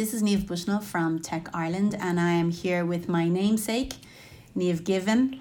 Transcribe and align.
This 0.00 0.14
is 0.14 0.22
Niamh 0.22 0.46
Bushnell 0.46 0.80
from 0.80 1.18
Tech 1.18 1.50
Ireland, 1.52 1.94
and 2.00 2.18
I 2.18 2.30
am 2.30 2.50
here 2.50 2.86
with 2.86 3.06
my 3.06 3.28
namesake, 3.28 3.96
Niamh 4.56 4.82
Given 4.82 5.38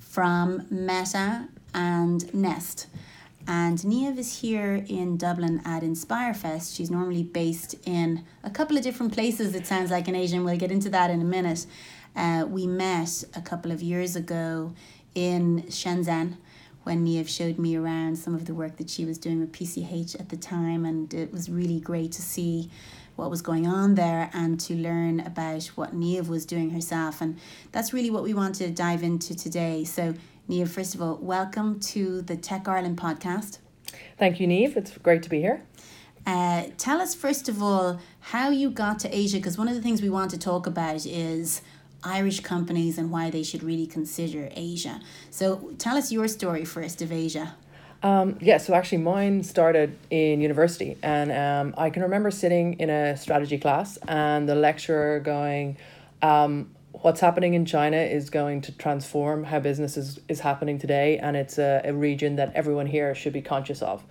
from 0.00 0.66
Metta 0.70 1.48
and 1.74 2.32
Nest. 2.32 2.86
And 3.46 3.76
Niamh 3.80 4.16
is 4.16 4.40
here 4.40 4.82
in 4.88 5.18
Dublin 5.18 5.60
at 5.66 5.82
Inspirefest. 5.82 6.74
She's 6.74 6.90
normally 6.90 7.22
based 7.22 7.74
in 7.84 8.24
a 8.42 8.48
couple 8.48 8.78
of 8.78 8.82
different 8.82 9.12
places, 9.12 9.54
it 9.54 9.66
sounds 9.66 9.90
like 9.90 10.08
in 10.08 10.14
Asia, 10.14 10.36
and 10.36 10.46
we'll 10.46 10.56
get 10.56 10.72
into 10.72 10.88
that 10.88 11.10
in 11.10 11.20
a 11.20 11.26
minute. 11.26 11.66
Uh, 12.16 12.46
we 12.48 12.66
met 12.66 13.22
a 13.36 13.42
couple 13.42 13.70
of 13.70 13.82
years 13.82 14.16
ago 14.16 14.72
in 15.14 15.64
Shenzhen 15.64 16.38
when 16.84 17.04
Niamh 17.04 17.28
showed 17.28 17.58
me 17.58 17.76
around 17.76 18.16
some 18.16 18.34
of 18.34 18.46
the 18.46 18.54
work 18.54 18.78
that 18.78 18.88
she 18.88 19.04
was 19.04 19.18
doing 19.18 19.40
with 19.40 19.52
PCH 19.52 20.18
at 20.18 20.30
the 20.30 20.36
time, 20.38 20.86
and 20.86 21.12
it 21.12 21.30
was 21.30 21.50
really 21.50 21.78
great 21.78 22.12
to 22.12 22.22
see 22.22 22.70
what 23.16 23.30
was 23.30 23.42
going 23.42 23.66
on 23.66 23.94
there 23.94 24.30
and 24.32 24.58
to 24.60 24.74
learn 24.74 25.20
about 25.20 25.64
what 25.74 25.94
Niamh 25.94 26.28
was 26.28 26.46
doing 26.46 26.70
herself. 26.70 27.20
And 27.20 27.38
that's 27.70 27.92
really 27.92 28.10
what 28.10 28.22
we 28.22 28.34
want 28.34 28.54
to 28.56 28.70
dive 28.70 29.02
into 29.02 29.36
today. 29.36 29.84
So, 29.84 30.14
Niamh, 30.48 30.68
first 30.68 30.94
of 30.94 31.02
all, 31.02 31.16
welcome 31.16 31.78
to 31.80 32.22
the 32.22 32.36
Tech 32.36 32.66
Ireland 32.66 32.98
podcast. 32.98 33.58
Thank 34.18 34.40
you, 34.40 34.46
Niamh. 34.46 34.76
It's 34.76 34.96
great 34.98 35.22
to 35.24 35.30
be 35.30 35.40
here. 35.40 35.62
Uh, 36.26 36.66
tell 36.78 37.00
us, 37.00 37.14
first 37.14 37.48
of 37.48 37.62
all, 37.62 38.00
how 38.20 38.50
you 38.50 38.70
got 38.70 38.98
to 39.00 39.14
Asia, 39.14 39.38
because 39.38 39.58
one 39.58 39.68
of 39.68 39.74
the 39.74 39.82
things 39.82 40.00
we 40.00 40.10
want 40.10 40.30
to 40.30 40.38
talk 40.38 40.66
about 40.66 41.04
is 41.04 41.62
Irish 42.04 42.40
companies 42.40 42.98
and 42.98 43.10
why 43.10 43.30
they 43.30 43.42
should 43.42 43.62
really 43.62 43.86
consider 43.86 44.48
Asia. 44.52 45.00
So 45.30 45.74
tell 45.78 45.96
us 45.96 46.12
your 46.12 46.28
story 46.28 46.64
first 46.64 47.02
of 47.02 47.12
Asia. 47.12 47.54
Um, 48.02 48.36
yeah, 48.40 48.58
so 48.58 48.74
actually 48.74 48.98
mine 48.98 49.44
started 49.44 49.96
in 50.10 50.40
university 50.40 50.96
and 51.02 51.30
um, 51.30 51.74
I 51.78 51.90
can 51.90 52.02
remember 52.02 52.32
sitting 52.32 52.74
in 52.80 52.90
a 52.90 53.16
strategy 53.16 53.58
class 53.58 53.96
and 54.08 54.48
the 54.48 54.56
lecturer 54.56 55.20
going, 55.20 55.76
um, 56.20 56.70
what's 56.90 57.20
happening 57.20 57.54
in 57.54 57.64
China 57.64 57.96
is 57.96 58.28
going 58.28 58.60
to 58.62 58.72
transform 58.76 59.44
how 59.44 59.60
business 59.60 59.96
is, 59.96 60.18
is 60.28 60.40
happening 60.40 60.80
today 60.80 61.18
and 61.18 61.36
it's 61.36 61.58
a, 61.58 61.80
a 61.84 61.92
region 61.92 62.36
that 62.36 62.52
everyone 62.54 62.86
here 62.86 63.14
should 63.14 63.32
be 63.32 63.42
conscious 63.42 63.82
of. 63.82 64.02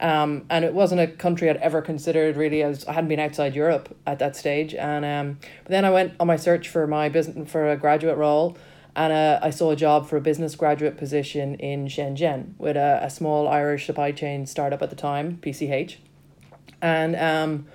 Um, 0.00 0.46
and 0.50 0.64
it 0.64 0.74
wasn't 0.74 1.02
a 1.02 1.06
country 1.06 1.48
I'd 1.50 1.58
ever 1.58 1.80
considered 1.80 2.36
really 2.36 2.62
as 2.62 2.84
I 2.86 2.92
hadn't 2.94 3.08
been 3.08 3.20
outside 3.20 3.54
Europe 3.54 3.94
at 4.06 4.18
that 4.18 4.36
stage. 4.36 4.74
And 4.74 5.04
um, 5.04 5.38
but 5.62 5.70
then 5.70 5.84
I 5.84 5.90
went 5.90 6.14
on 6.18 6.26
my 6.26 6.36
search 6.36 6.68
for 6.68 6.86
my 6.86 7.08
business 7.08 7.50
for 7.50 7.70
a 7.70 7.76
graduate 7.76 8.16
role, 8.16 8.56
and 8.96 9.12
uh, 9.12 9.40
I 9.42 9.50
saw 9.50 9.70
a 9.70 9.76
job 9.76 10.08
for 10.08 10.16
a 10.16 10.20
business 10.20 10.54
graduate 10.54 10.96
position 10.96 11.54
in 11.56 11.86
Shenzhen 11.86 12.54
with 12.58 12.76
a, 12.76 13.00
a 13.02 13.10
small 13.10 13.48
Irish 13.48 13.86
supply 13.86 14.12
chain 14.12 14.46
startup 14.46 14.82
at 14.82 14.90
the 14.90 14.96
time, 14.96 15.38
PCH, 15.42 15.96
and 16.80 17.16
um, 17.16 17.66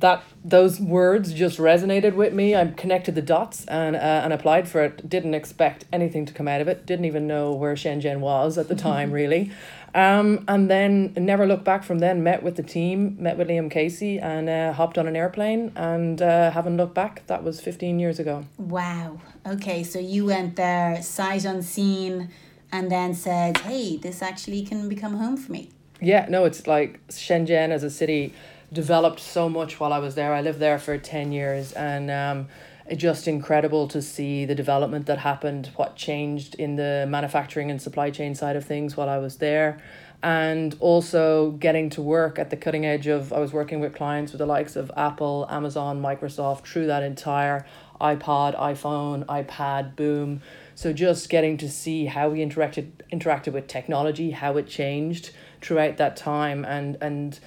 that 0.00 0.22
those 0.44 0.80
words 0.80 1.32
just 1.32 1.58
resonated 1.58 2.14
with 2.14 2.32
me. 2.32 2.56
I 2.56 2.66
connected 2.66 3.14
the 3.14 3.22
dots 3.22 3.64
and 3.66 3.94
uh, 3.96 3.98
and 3.98 4.32
applied 4.32 4.68
for 4.68 4.82
it. 4.82 5.08
Didn't 5.08 5.34
expect 5.34 5.84
anything 5.92 6.26
to 6.26 6.32
come 6.32 6.48
out 6.48 6.60
of 6.60 6.68
it. 6.68 6.86
Didn't 6.86 7.04
even 7.04 7.26
know 7.26 7.52
where 7.52 7.74
Shenzhen 7.74 8.20
was 8.20 8.58
at 8.58 8.68
the 8.68 8.74
time, 8.90 9.12
really. 9.12 9.52
Um, 9.94 10.44
and 10.46 10.70
then 10.70 11.12
never 11.16 11.46
looked 11.46 11.64
back 11.64 11.82
from 11.82 11.98
then. 11.98 12.22
Met 12.22 12.42
with 12.42 12.56
the 12.56 12.62
team, 12.62 13.16
met 13.18 13.36
with 13.36 13.48
Liam 13.48 13.70
Casey, 13.70 14.18
and 14.18 14.48
uh, 14.48 14.72
hopped 14.72 14.98
on 14.98 15.06
an 15.06 15.16
airplane 15.16 15.72
and 15.76 16.22
uh, 16.22 16.50
haven't 16.50 16.76
looked 16.76 16.94
back. 16.94 17.26
That 17.26 17.42
was 17.44 17.60
fifteen 17.60 17.98
years 17.98 18.18
ago. 18.18 18.44
Wow. 18.58 19.20
Okay, 19.46 19.82
so 19.82 19.98
you 19.98 20.26
went 20.26 20.56
there 20.56 21.02
sight 21.02 21.44
unseen, 21.44 22.30
and 22.72 22.90
then 22.90 23.14
said, 23.14 23.58
"Hey, 23.58 23.96
this 23.96 24.22
actually 24.22 24.62
can 24.62 24.88
become 24.88 25.14
home 25.16 25.36
for 25.36 25.52
me." 25.52 25.70
Yeah. 26.00 26.26
No, 26.30 26.44
it's 26.46 26.66
like 26.66 27.06
Shenzhen 27.08 27.70
as 27.70 27.82
a 27.82 27.90
city 27.90 28.32
developed 28.72 29.20
so 29.20 29.48
much 29.48 29.80
while 29.80 29.92
I 29.92 29.98
was 29.98 30.14
there. 30.14 30.32
I 30.32 30.40
lived 30.40 30.58
there 30.58 30.78
for 30.78 30.96
ten 30.98 31.32
years, 31.32 31.72
and 31.72 32.10
um, 32.10 32.48
just 32.96 33.28
incredible 33.28 33.88
to 33.88 34.02
see 34.02 34.44
the 34.44 34.54
development 34.54 35.06
that 35.06 35.18
happened, 35.18 35.70
what 35.76 35.96
changed 35.96 36.54
in 36.56 36.76
the 36.76 37.06
manufacturing 37.08 37.70
and 37.70 37.80
supply 37.80 38.10
chain 38.10 38.34
side 38.34 38.56
of 38.56 38.64
things 38.64 38.96
while 38.96 39.08
I 39.08 39.18
was 39.18 39.36
there. 39.36 39.80
And 40.22 40.76
also 40.80 41.52
getting 41.52 41.88
to 41.90 42.02
work 42.02 42.38
at 42.38 42.50
the 42.50 42.56
cutting 42.56 42.84
edge 42.84 43.06
of, 43.06 43.32
I 43.32 43.38
was 43.38 43.54
working 43.54 43.80
with 43.80 43.94
clients 43.94 44.32
with 44.32 44.40
the 44.40 44.46
likes 44.46 44.76
of 44.76 44.92
Apple, 44.94 45.46
Amazon, 45.48 46.02
Microsoft 46.02 46.66
through 46.66 46.88
that 46.88 47.02
entire 47.02 47.64
iPod, 48.00 48.54
iPhone, 48.58 49.24
iPad 49.26 49.96
boom. 49.96 50.42
So 50.74 50.92
just 50.92 51.30
getting 51.30 51.56
to 51.58 51.70
see 51.70 52.04
how 52.04 52.28
we 52.28 52.40
interacted 52.40 52.90
interacted 53.10 53.52
with 53.52 53.66
technology, 53.66 54.32
how 54.32 54.58
it 54.58 54.66
changed 54.66 55.30
throughout 55.62 55.96
that 55.96 56.16
time 56.16 56.64
and 56.64 56.98
and 57.00 57.40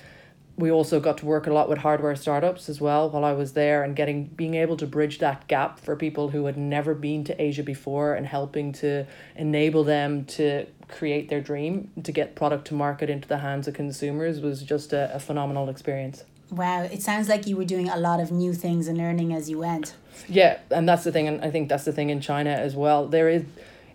we 0.56 0.70
also 0.70 1.00
got 1.00 1.18
to 1.18 1.26
work 1.26 1.48
a 1.48 1.54
lot 1.54 1.68
with 1.68 1.80
hardware 1.80 2.16
startups 2.16 2.70
as 2.70 2.80
well 2.80 3.10
while 3.10 3.26
I 3.26 3.34
was 3.34 3.54
there 3.54 3.84
and 3.84 3.96
getting 3.96 4.26
being 4.26 4.54
able 4.54 4.78
to 4.78 4.86
bridge 4.86 5.20
that 5.20 5.48
gap 5.48 5.80
for 5.80 5.96
people 5.96 6.30
who 6.30 6.46
had 6.46 6.58
never 6.58 6.94
been 6.94 7.24
to 7.26 7.42
Asia 7.42 7.64
before 7.64 8.14
and 8.14 8.28
helping 8.28 8.72
to 8.74 9.06
enable 9.36 9.84
them 9.84 10.26
to 10.26 10.68
create 10.88 11.30
their 11.30 11.42
dream 11.42 11.90
to 12.04 12.12
get 12.12 12.36
product 12.36 12.68
to 12.68 12.76
market 12.76 13.10
into 13.10 13.28
the 13.28 13.40
hands 13.40 13.68
of 13.68 13.74
consumers 13.74 14.42
was 14.42 14.62
just 14.62 14.94
a, 14.94 15.14
a 15.16 15.20
phenomenal 15.20 15.70
experience. 15.70 16.24
Wow, 16.52 16.84
it 16.84 17.02
sounds 17.02 17.30
like 17.30 17.48
you 17.48 17.58
were 17.58 17.66
doing 17.66 17.90
a 17.90 17.98
lot 17.98 18.20
of 18.20 18.32
new 18.32 18.54
things 18.54 18.88
and 18.88 18.96
learning 18.96 19.34
as 19.34 19.50
you 19.50 19.58
went. 19.58 19.96
Yeah, 20.28 20.60
and 20.70 20.88
that's 20.88 21.04
the 21.04 21.12
thing 21.12 21.28
and 21.28 21.44
I 21.44 21.50
think 21.50 21.68
that's 21.68 21.86
the 21.86 21.94
thing 21.94 22.12
in 22.12 22.22
China 22.22 22.52
as 22.52 22.76
well. 22.76 23.08
There 23.08 23.28
is 23.28 23.44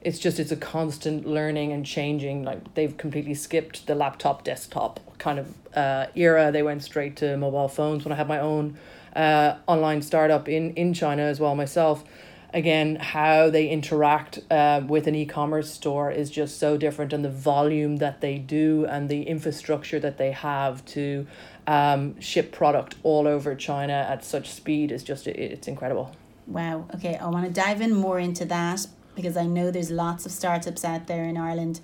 it's 0.08 0.18
just 0.18 0.40
it's 0.40 0.50
a 0.50 0.56
constant 0.56 1.26
learning 1.26 1.70
and 1.70 1.84
changing 1.84 2.42
like 2.42 2.72
they've 2.72 2.96
completely 2.96 3.34
skipped 3.34 3.86
the 3.86 3.94
laptop 3.94 4.42
desktop 4.42 5.00
kind 5.18 5.38
of 5.38 5.54
uh, 5.76 6.06
era. 6.14 6.50
They 6.50 6.62
went 6.62 6.82
straight 6.82 7.14
to 7.16 7.36
mobile 7.36 7.68
phones 7.68 8.04
when 8.04 8.12
i 8.12 8.16
had 8.16 8.26
my 8.26 8.40
own 8.40 8.78
uh, 9.14 9.56
online 9.66 10.00
startup 10.00 10.48
in 10.48 10.72
in 10.74 10.94
china 10.94 11.22
as 11.22 11.38
well 11.40 11.54
myself. 11.54 12.04
Again 12.54 12.96
how 12.96 13.50
they 13.50 13.68
interact 13.68 14.38
uh, 14.50 14.80
with 14.86 15.06
an 15.06 15.14
e-commerce 15.14 15.70
store 15.70 16.10
is 16.10 16.30
just 16.30 16.58
so 16.58 16.78
different 16.78 17.12
and 17.12 17.22
the 17.22 17.36
volume 17.52 17.98
that 17.98 18.22
they 18.22 18.38
do 18.38 18.86
and 18.86 19.10
the 19.10 19.24
infrastructure 19.24 20.00
that 20.00 20.16
they 20.16 20.32
have 20.32 20.82
to 20.96 21.26
um, 21.66 22.18
ship 22.18 22.50
product 22.50 22.94
all 23.02 23.28
over 23.28 23.54
china 23.54 24.06
at 24.08 24.24
such 24.24 24.48
speed 24.50 24.90
is 24.90 25.02
just 25.04 25.26
it's 25.26 25.68
incredible. 25.68 26.16
Wow. 26.46 26.86
Okay 26.94 27.14
i 27.16 27.26
want 27.28 27.44
to 27.44 27.52
dive 27.52 27.82
in 27.82 27.92
more 27.92 28.18
into 28.18 28.46
that 28.46 28.86
because 29.18 29.36
I 29.36 29.46
know 29.46 29.72
there's 29.72 29.90
lots 29.90 30.24
of 30.26 30.30
startups 30.30 30.84
out 30.84 31.08
there 31.08 31.24
in 31.24 31.36
Ireland 31.36 31.80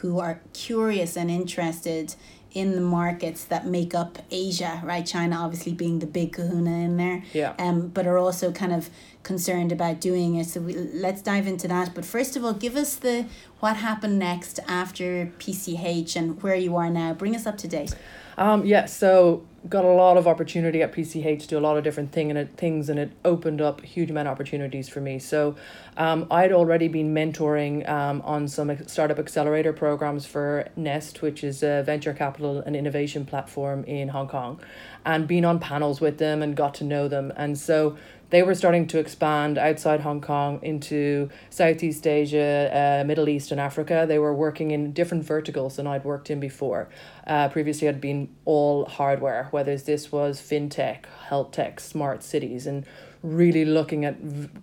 who 0.00 0.18
are 0.20 0.40
curious 0.54 1.16
and 1.16 1.30
interested 1.30 2.14
in 2.52 2.74
the 2.74 2.80
markets 2.80 3.44
that 3.44 3.66
make 3.66 3.94
up 3.94 4.18
Asia, 4.30 4.80
right? 4.82 5.04
China 5.04 5.36
obviously 5.36 5.74
being 5.74 5.98
the 5.98 6.06
big 6.06 6.32
kahuna 6.32 6.70
in 6.70 6.96
there. 6.96 7.22
Yeah. 7.34 7.54
Um, 7.58 7.88
but 7.88 8.06
are 8.06 8.16
also 8.16 8.50
kind 8.50 8.72
of 8.72 8.88
concerned 9.28 9.70
about 9.70 10.00
doing 10.00 10.36
it. 10.36 10.46
So 10.46 10.58
we, 10.60 10.72
let's 10.74 11.20
dive 11.20 11.46
into 11.46 11.68
that. 11.68 11.94
But 11.94 12.06
first 12.06 12.34
of 12.34 12.44
all, 12.44 12.54
give 12.54 12.76
us 12.76 12.96
the 12.96 13.26
what 13.60 13.76
happened 13.76 14.18
next 14.18 14.58
after 14.66 15.30
PCH 15.38 16.16
and 16.16 16.42
where 16.42 16.56
you 16.56 16.76
are 16.76 16.88
now. 16.88 17.12
Bring 17.12 17.36
us 17.36 17.46
up 17.46 17.58
to 17.58 17.68
date. 17.68 17.94
Um, 18.38 18.64
yeah, 18.64 18.86
so 18.86 19.42
got 19.68 19.84
a 19.84 19.88
lot 19.88 20.16
of 20.16 20.28
opportunity 20.28 20.80
at 20.80 20.92
PCH 20.92 21.40
to 21.40 21.48
do 21.48 21.58
a 21.58 21.60
lot 21.60 21.76
of 21.76 21.82
different 21.82 22.12
thing 22.12 22.30
and 22.30 22.38
it, 22.38 22.56
things, 22.56 22.88
and 22.88 22.96
it 22.96 23.10
opened 23.24 23.60
up 23.60 23.82
a 23.82 23.86
huge 23.86 24.10
amount 24.10 24.28
of 24.28 24.32
opportunities 24.32 24.88
for 24.88 25.00
me. 25.00 25.18
So, 25.18 25.56
um, 25.96 26.28
I'd 26.30 26.52
already 26.52 26.86
been 26.86 27.12
mentoring 27.12 27.86
um, 27.88 28.22
on 28.22 28.46
some 28.46 28.70
startup 28.86 29.18
accelerator 29.18 29.72
programs 29.72 30.24
for 30.24 30.68
Nest, 30.76 31.20
which 31.20 31.42
is 31.42 31.64
a 31.64 31.82
venture 31.82 32.14
capital 32.14 32.60
and 32.60 32.76
innovation 32.76 33.26
platform 33.26 33.82
in 33.84 34.08
Hong 34.08 34.28
Kong, 34.28 34.60
and 35.04 35.26
been 35.26 35.44
on 35.44 35.58
panels 35.58 36.00
with 36.00 36.18
them 36.18 36.40
and 36.40 36.54
got 36.54 36.74
to 36.74 36.84
know 36.84 37.08
them. 37.08 37.32
And 37.36 37.58
so 37.58 37.96
they 38.30 38.42
were 38.42 38.54
starting 38.54 38.86
to 38.88 38.98
expand 38.98 39.56
outside 39.56 40.00
Hong 40.00 40.20
Kong 40.20 40.60
into 40.62 41.30
Southeast 41.50 42.06
Asia, 42.06 43.00
uh, 43.00 43.04
Middle 43.06 43.28
East, 43.28 43.50
and 43.50 43.60
Africa. 43.60 44.04
They 44.06 44.18
were 44.18 44.34
working 44.34 44.70
in 44.70 44.92
different 44.92 45.24
verticals 45.24 45.76
than 45.76 45.86
I'd 45.86 46.04
worked 46.04 46.30
in 46.30 46.38
before. 46.38 46.88
Uh, 47.26 47.48
previously, 47.48 47.88
I'd 47.88 48.00
been 48.00 48.28
all 48.44 48.84
hardware, 48.84 49.48
whether 49.50 49.76
this 49.76 50.12
was 50.12 50.40
fintech, 50.40 51.06
health 51.28 51.52
tech, 51.52 51.80
smart 51.80 52.22
cities, 52.22 52.66
and 52.66 52.84
really 53.22 53.64
looking 53.64 54.04
at 54.04 54.16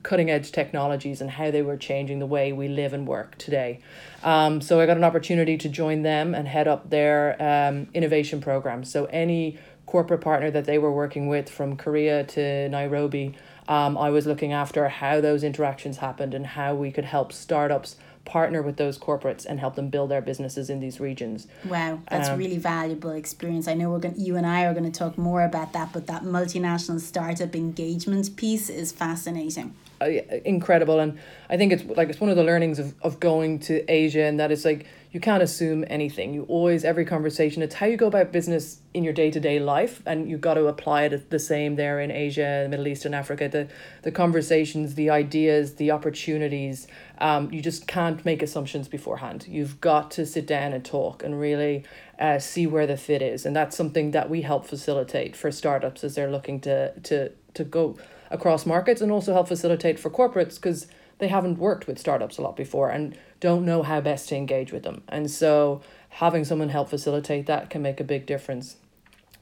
cutting 0.03 0.29
edge 0.29 0.51
technologies 0.51 1.19
and 1.19 1.29
how 1.29 1.51
they 1.51 1.61
were 1.61 1.75
changing 1.75 2.19
the 2.19 2.25
way 2.25 2.53
we 2.53 2.67
live 2.67 2.93
and 2.93 3.07
work 3.07 3.37
today. 3.37 3.79
Um, 4.23 4.61
so 4.61 4.79
I 4.79 4.85
got 4.85 4.95
an 4.95 5.03
opportunity 5.03 5.57
to 5.57 5.67
join 5.67 6.03
them 6.03 6.33
and 6.33 6.47
head 6.47 6.67
up 6.67 6.89
their 6.89 7.35
um, 7.41 7.87
innovation 7.93 8.39
program. 8.39 8.83
So 8.85 9.05
any 9.05 9.57
corporate 9.85 10.21
partner 10.21 10.49
that 10.51 10.65
they 10.65 10.77
were 10.77 10.91
working 10.91 11.27
with 11.27 11.49
from 11.49 11.75
Korea 11.75 12.23
to 12.23 12.69
Nairobi 12.69 13.35
um, 13.67 13.97
I 13.97 14.09
was 14.09 14.25
looking 14.25 14.53
after 14.53 14.87
how 14.87 15.21
those 15.21 15.43
interactions 15.43 15.97
happened 15.97 16.33
and 16.33 16.45
how 16.45 16.75
we 16.75 16.91
could 16.91 17.05
help 17.05 17.31
startups 17.31 17.95
partner 18.25 18.61
with 18.61 18.77
those 18.77 18.97
corporates 18.97 19.45
and 19.45 19.59
help 19.59 19.75
them 19.75 19.89
build 19.89 20.09
their 20.09 20.21
businesses 20.21 20.69
in 20.69 20.79
these 20.79 20.99
regions. 20.99 21.47
Wow, 21.63 22.01
that's 22.09 22.29
um, 22.29 22.39
really 22.39 22.57
valuable 22.57 23.11
experience. 23.11 23.67
I 23.67 23.75
know 23.75 23.91
we're 23.91 23.99
going 23.99 24.19
you 24.19 24.35
and 24.35 24.45
I 24.45 24.65
are 24.65 24.73
going 24.73 24.91
to 24.91 24.99
talk 24.99 25.17
more 25.17 25.43
about 25.43 25.73
that, 25.73 25.93
but 25.93 26.07
that 26.07 26.23
multinational 26.23 26.99
startup 26.99 27.55
engagement 27.55 28.35
piece 28.35 28.69
is 28.69 28.91
fascinating. 28.91 29.75
Uh, 30.01 30.07
incredible 30.43 30.99
and 30.99 31.17
I 31.49 31.55
think 31.55 31.71
it's 31.71 31.83
like 31.95 32.09
it's 32.09 32.19
one 32.19 32.29
of 32.29 32.35
the 32.35 32.43
learnings 32.43 32.79
of, 32.79 32.93
of 33.01 33.19
going 33.19 33.59
to 33.59 33.89
Asia 33.89 34.23
and 34.23 34.39
that 34.41 34.51
it's 34.51 34.65
like 34.65 34.87
you 35.15 35.21
can't 35.21 35.41
assume 35.41 35.85
anything. 35.87 36.33
You 36.33 36.43
always, 36.49 36.83
every 36.83 37.05
conversation, 37.05 37.63
it's 37.63 37.75
how 37.75 37.85
you 37.85 37.95
go 37.95 38.07
about 38.07 38.33
business 38.33 38.81
in 38.93 39.05
your 39.05 39.13
day 39.13 39.31
to 39.31 39.39
day 39.39 39.59
life, 39.59 40.03
and 40.05 40.29
you've 40.29 40.41
got 40.41 40.55
to 40.55 40.67
apply 40.67 41.03
it 41.03 41.29
the 41.29 41.39
same 41.39 41.77
there 41.77 42.01
in 42.01 42.11
Asia, 42.11 42.59
the 42.63 42.67
Middle 42.67 42.85
East, 42.85 43.05
and 43.05 43.15
Africa. 43.15 43.47
The, 43.47 43.69
the 44.01 44.11
conversations, 44.11 44.95
the 44.95 45.09
ideas, 45.09 45.75
the 45.75 45.91
opportunities, 45.91 46.87
um, 47.19 47.49
you 47.49 47.61
just 47.61 47.87
can't 47.87 48.25
make 48.25 48.43
assumptions 48.43 48.89
beforehand. 48.89 49.45
You've 49.47 49.79
got 49.79 50.11
to 50.11 50.25
sit 50.25 50.45
down 50.45 50.73
and 50.73 50.83
talk 50.83 51.23
and 51.23 51.39
really 51.39 51.85
uh, 52.19 52.37
see 52.39 52.67
where 52.67 52.85
the 52.85 52.97
fit 52.97 53.21
is. 53.21 53.45
And 53.45 53.55
that's 53.55 53.77
something 53.77 54.11
that 54.11 54.29
we 54.29 54.41
help 54.41 54.65
facilitate 54.67 55.33
for 55.33 55.49
startups 55.49 56.03
as 56.03 56.15
they're 56.15 56.29
looking 56.29 56.59
to, 56.59 56.91
to, 57.03 57.31
to 57.53 57.63
go 57.63 57.97
across 58.31 58.65
markets 58.65 58.99
and 58.99 59.13
also 59.13 59.31
help 59.31 59.47
facilitate 59.47 59.97
for 59.97 60.09
corporates 60.09 60.55
because 60.55 60.87
they 61.17 61.27
haven't 61.27 61.57
worked 61.57 61.87
with 61.87 61.99
startups 61.99 62.37
a 62.37 62.41
lot 62.41 62.55
before 62.55 62.89
and 62.89 63.17
don't 63.39 63.65
know 63.65 63.83
how 63.83 64.01
best 64.01 64.29
to 64.29 64.35
engage 64.35 64.71
with 64.71 64.83
them. 64.83 65.01
And 65.07 65.29
so 65.29 65.81
having 66.09 66.45
someone 66.45 66.69
help 66.69 66.89
facilitate 66.89 67.45
that 67.45 67.69
can 67.69 67.81
make 67.81 67.99
a 67.99 68.03
big 68.03 68.25
difference. 68.25 68.77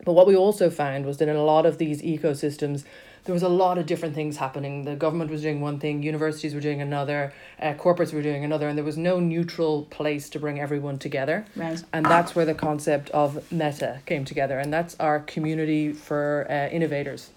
But 0.06 0.14
what 0.14 0.28
we 0.28 0.36
also 0.36 0.70
found 0.70 1.06
was 1.06 1.18
that 1.18 1.30
in 1.30 1.36
a 1.36 1.44
lot 1.44 1.66
of 1.66 1.78
these 1.78 2.02
ecosystems, 2.02 2.84
there 3.26 3.34
was 3.34 3.44
a 3.44 3.50
lot 3.50 3.78
of 3.78 3.86
different 3.86 4.16
things 4.16 4.38
happening. 4.38 4.84
The 4.84 4.96
government 4.96 5.32
was 5.32 5.42
doing 5.42 5.62
one 5.62 5.80
thing, 5.80 6.04
universities 6.04 6.54
were 6.54 6.60
doing 6.60 6.82
another, 6.82 7.34
uh, 7.62 7.74
corporates 7.74 8.14
were 8.14 8.22
doing 8.22 8.44
another, 8.44 8.68
and 8.68 8.78
there 8.78 8.84
was 8.84 8.98
no 8.98 9.20
neutral 9.20 9.84
place 9.84 10.30
to 10.32 10.40
bring 10.40 10.60
everyone 10.60 11.00
together. 11.00 11.46
Right. 11.56 11.82
And 11.94 12.06
that's 12.06 12.36
where 12.36 12.46
the 12.46 12.54
concept 12.54 13.10
of 13.12 13.50
Metta 13.52 14.02
came 14.06 14.26
together, 14.26 14.60
and 14.60 14.74
that's 14.74 14.96
our 15.00 15.22
community 15.22 15.94
for 15.94 16.48
uh, 16.50 16.68
innovators. 16.68 17.30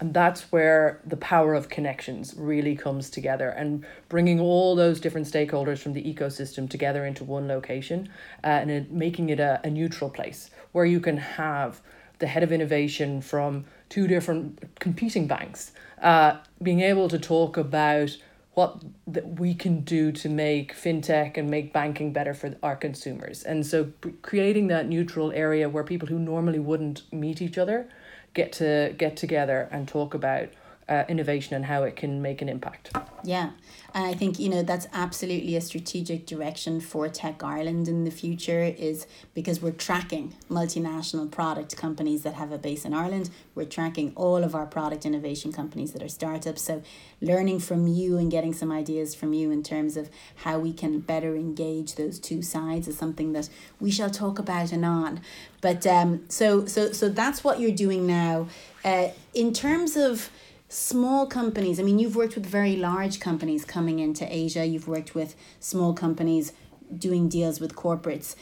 And 0.00 0.14
that's 0.14 0.50
where 0.50 1.00
the 1.04 1.18
power 1.18 1.54
of 1.54 1.68
connections 1.68 2.34
really 2.36 2.74
comes 2.74 3.10
together 3.10 3.50
and 3.50 3.84
bringing 4.08 4.40
all 4.40 4.74
those 4.74 4.98
different 4.98 5.26
stakeholders 5.26 5.78
from 5.78 5.92
the 5.92 6.02
ecosystem 6.02 6.68
together 6.68 7.04
into 7.04 7.22
one 7.22 7.46
location 7.46 8.08
uh, 8.42 8.46
and 8.46 8.70
it, 8.70 8.90
making 8.90 9.28
it 9.28 9.40
a, 9.40 9.60
a 9.62 9.70
neutral 9.70 10.08
place 10.08 10.50
where 10.72 10.86
you 10.86 11.00
can 11.00 11.18
have 11.18 11.82
the 12.18 12.26
head 12.26 12.42
of 12.42 12.50
innovation 12.50 13.20
from 13.20 13.66
two 13.90 14.06
different 14.06 14.78
competing 14.80 15.26
banks 15.26 15.72
uh, 16.00 16.38
being 16.62 16.80
able 16.80 17.08
to 17.08 17.18
talk 17.18 17.58
about 17.58 18.16
what 18.54 18.82
that 19.06 19.38
we 19.38 19.54
can 19.54 19.80
do 19.80 20.10
to 20.10 20.28
make 20.28 20.74
fintech 20.74 21.36
and 21.36 21.48
make 21.48 21.72
banking 21.72 22.12
better 22.12 22.34
for 22.34 22.56
our 22.62 22.74
consumers. 22.74 23.42
And 23.44 23.64
so 23.64 23.92
creating 24.22 24.66
that 24.68 24.88
neutral 24.88 25.30
area 25.32 25.68
where 25.68 25.84
people 25.84 26.08
who 26.08 26.18
normally 26.18 26.58
wouldn't 26.58 27.02
meet 27.12 27.40
each 27.40 27.58
other 27.58 27.88
get 28.34 28.52
to 28.52 28.94
get 28.96 29.16
together 29.16 29.68
and 29.70 29.88
talk 29.88 30.14
about 30.14 30.48
uh, 30.90 31.04
innovation 31.08 31.54
and 31.54 31.64
how 31.64 31.84
it 31.84 31.94
can 31.94 32.20
make 32.20 32.42
an 32.42 32.48
impact. 32.48 32.90
Yeah, 33.22 33.50
and 33.94 34.04
I 34.04 34.14
think 34.14 34.40
you 34.40 34.48
know 34.48 34.62
that's 34.62 34.88
absolutely 34.92 35.54
a 35.54 35.60
strategic 35.60 36.26
direction 36.26 36.80
for 36.80 37.08
Tech 37.08 37.44
Ireland 37.44 37.86
in 37.86 38.04
the 38.04 38.10
future 38.10 38.64
is 38.64 39.06
because 39.32 39.62
we're 39.62 39.70
tracking 39.70 40.34
multinational 40.50 41.30
product 41.30 41.76
companies 41.76 42.22
that 42.24 42.34
have 42.34 42.50
a 42.50 42.58
base 42.58 42.84
in 42.84 42.92
Ireland. 42.92 43.30
We're 43.54 43.66
tracking 43.66 44.12
all 44.16 44.42
of 44.42 44.56
our 44.56 44.66
product 44.66 45.06
innovation 45.06 45.52
companies 45.52 45.92
that 45.92 46.02
are 46.02 46.08
startups. 46.08 46.62
So 46.62 46.82
learning 47.20 47.60
from 47.60 47.86
you 47.86 48.18
and 48.18 48.28
getting 48.28 48.52
some 48.52 48.72
ideas 48.72 49.14
from 49.14 49.32
you 49.32 49.52
in 49.52 49.62
terms 49.62 49.96
of 49.96 50.10
how 50.36 50.58
we 50.58 50.72
can 50.72 50.98
better 50.98 51.36
engage 51.36 51.94
those 51.94 52.18
two 52.18 52.42
sides 52.42 52.88
is 52.88 52.98
something 52.98 53.32
that 53.34 53.48
we 53.78 53.92
shall 53.92 54.10
talk 54.10 54.40
about 54.40 54.72
and 54.72 54.84
on. 54.84 55.20
But 55.60 55.86
um 55.86 56.24
so 56.28 56.66
so 56.66 56.90
so 56.92 57.08
that's 57.08 57.44
what 57.44 57.60
you're 57.60 57.70
doing 57.70 58.08
now. 58.08 58.48
Uh 58.84 59.08
in 59.34 59.52
terms 59.52 59.96
of 59.96 60.30
small 60.72 61.26
companies 61.26 61.80
i 61.80 61.82
mean 61.82 61.98
you've 61.98 62.14
worked 62.14 62.36
with 62.36 62.46
very 62.46 62.76
large 62.76 63.18
companies 63.18 63.64
coming 63.64 63.98
into 63.98 64.24
asia. 64.32 64.64
You've 64.64 64.86
worked 64.86 65.16
with 65.16 65.34
small 65.58 65.92
companies 65.92 66.52
doing 66.96 67.28
deals 67.28 67.58
with 67.60 67.74
corporates 67.74 68.36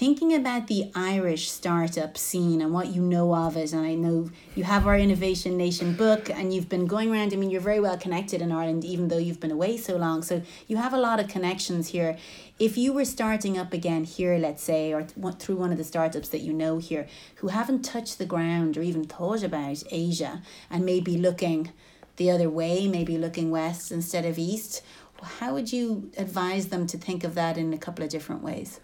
thinking 0.00 0.34
about 0.34 0.66
the 0.66 0.90
irish 0.94 1.50
startup 1.50 2.16
scene 2.16 2.62
and 2.62 2.72
what 2.72 2.86
you 2.86 3.02
know 3.02 3.34
of 3.34 3.54
it 3.54 3.70
and 3.74 3.84
i 3.84 3.94
know 3.94 4.30
you 4.54 4.64
have 4.64 4.86
our 4.86 4.96
innovation 4.96 5.58
nation 5.58 5.92
book 5.92 6.30
and 6.30 6.54
you've 6.54 6.70
been 6.70 6.86
going 6.86 7.12
around 7.12 7.34
i 7.34 7.36
mean 7.36 7.50
you're 7.50 7.60
very 7.60 7.80
well 7.80 7.98
connected 7.98 8.40
in 8.40 8.50
ireland 8.50 8.82
even 8.82 9.08
though 9.08 9.18
you've 9.18 9.40
been 9.40 9.50
away 9.50 9.76
so 9.76 9.98
long 9.98 10.22
so 10.22 10.40
you 10.66 10.78
have 10.78 10.94
a 10.94 10.96
lot 10.96 11.20
of 11.20 11.28
connections 11.28 11.88
here 11.88 12.16
if 12.58 12.78
you 12.78 12.94
were 12.94 13.06
starting 13.06 13.56
up 13.56 13.72
again 13.72 14.04
here, 14.04 14.36
let's 14.36 14.62
say, 14.62 14.92
or 14.92 15.02
through 15.02 15.56
one 15.56 15.72
of 15.72 15.78
the 15.78 15.84
startups 15.84 16.28
that 16.28 16.42
you 16.42 16.52
know 16.52 16.76
here, 16.76 17.06
who 17.36 17.48
haven't 17.48 17.82
touched 17.82 18.18
the 18.18 18.26
ground 18.26 18.76
or 18.76 18.82
even 18.82 19.04
thought 19.04 19.42
about 19.42 19.82
Asia 19.90 20.42
and 20.68 20.84
maybe 20.84 21.16
looking 21.16 21.72
the 22.16 22.30
other 22.30 22.50
way, 22.50 22.86
maybe 22.86 23.16
looking 23.16 23.50
west 23.50 23.90
instead 23.90 24.26
of 24.26 24.38
east, 24.38 24.82
how 25.22 25.54
would 25.54 25.72
you 25.72 26.10
advise 26.18 26.68
them 26.68 26.86
to 26.88 26.98
think 26.98 27.24
of 27.24 27.34
that 27.34 27.56
in 27.56 27.72
a 27.72 27.78
couple 27.78 28.04
of 28.04 28.10
different 28.10 28.42
ways? 28.42 28.78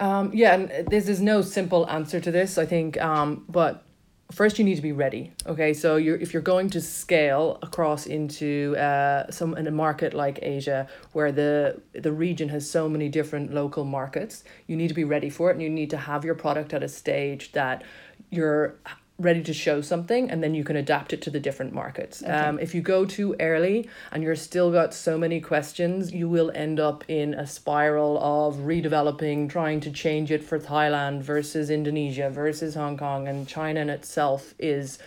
Um, 0.00 0.30
yeah, 0.32 0.54
and 0.54 0.88
this 0.88 1.08
is 1.08 1.20
no 1.20 1.42
simple 1.42 1.88
answer 1.88 2.20
to 2.20 2.30
this, 2.30 2.56
I 2.56 2.66
think, 2.66 3.00
um, 3.00 3.44
but 3.48 3.84
first 4.32 4.58
you 4.58 4.64
need 4.64 4.76
to 4.76 4.82
be 4.82 4.92
ready 4.92 5.32
okay? 5.46 5.74
So 5.74 5.96
you're 5.96 6.16
if 6.16 6.32
you're 6.32 6.42
going 6.42 6.70
to 6.70 6.80
scale 6.80 7.58
across 7.62 8.06
into 8.06 8.76
uh 8.76 9.30
some 9.30 9.56
in 9.56 9.66
a 9.66 9.70
market 9.70 10.14
like 10.14 10.38
asia 10.42 10.86
where 11.12 11.32
the 11.32 11.80
the 11.92 12.12
region 12.12 12.48
has 12.48 12.68
so 12.70 12.88
many 12.88 13.08
different 13.08 13.52
local 13.52 13.84
markets 13.84 14.44
you 14.66 14.76
need 14.76 14.88
to 14.88 14.94
be 14.94 15.04
ready 15.04 15.30
for 15.30 15.50
it 15.50 15.54
and 15.54 15.62
you 15.62 15.70
need 15.70 15.90
to 15.90 15.96
have 15.96 16.24
your 16.24 16.34
product 16.34 16.72
at 16.72 16.82
a 16.82 16.88
stage 16.88 17.52
that 17.52 17.82
you're 18.30 18.76
ready 19.20 19.42
to 19.42 19.52
show 19.52 19.80
something 19.80 20.30
and 20.30 20.42
then 20.42 20.54
you 20.54 20.64
can 20.64 20.76
adapt 20.76 21.12
it 21.12 21.20
to 21.22 21.30
the 21.30 21.38
different 21.38 21.72
markets. 21.72 22.22
Okay. 22.22 22.32
Um, 22.32 22.58
if 22.58 22.74
you 22.74 22.80
go 22.80 23.04
too 23.04 23.36
early 23.38 23.88
and 24.12 24.22
you're 24.22 24.34
still 24.36 24.72
got 24.72 24.94
so 24.94 25.18
many 25.18 25.40
questions, 25.40 26.12
you 26.12 26.28
will 26.28 26.50
end 26.54 26.80
up 26.80 27.04
in 27.08 27.34
a 27.34 27.46
spiral 27.46 28.18
of 28.18 28.56
redeveloping, 28.56 29.48
trying 29.48 29.80
to 29.80 29.90
change 29.90 30.30
it 30.30 30.42
for 30.42 30.58
Thailand 30.58 31.20
versus 31.20 31.70
Indonesia 31.70 32.30
versus 32.30 32.74
Hong 32.74 32.96
Kong 32.96 33.28
and 33.28 33.46
China 33.46 33.80
in 33.80 33.90
itself 33.90 34.54
is 34.58 34.98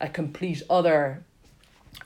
a 0.00 0.08
complete 0.08 0.62
other 0.68 1.24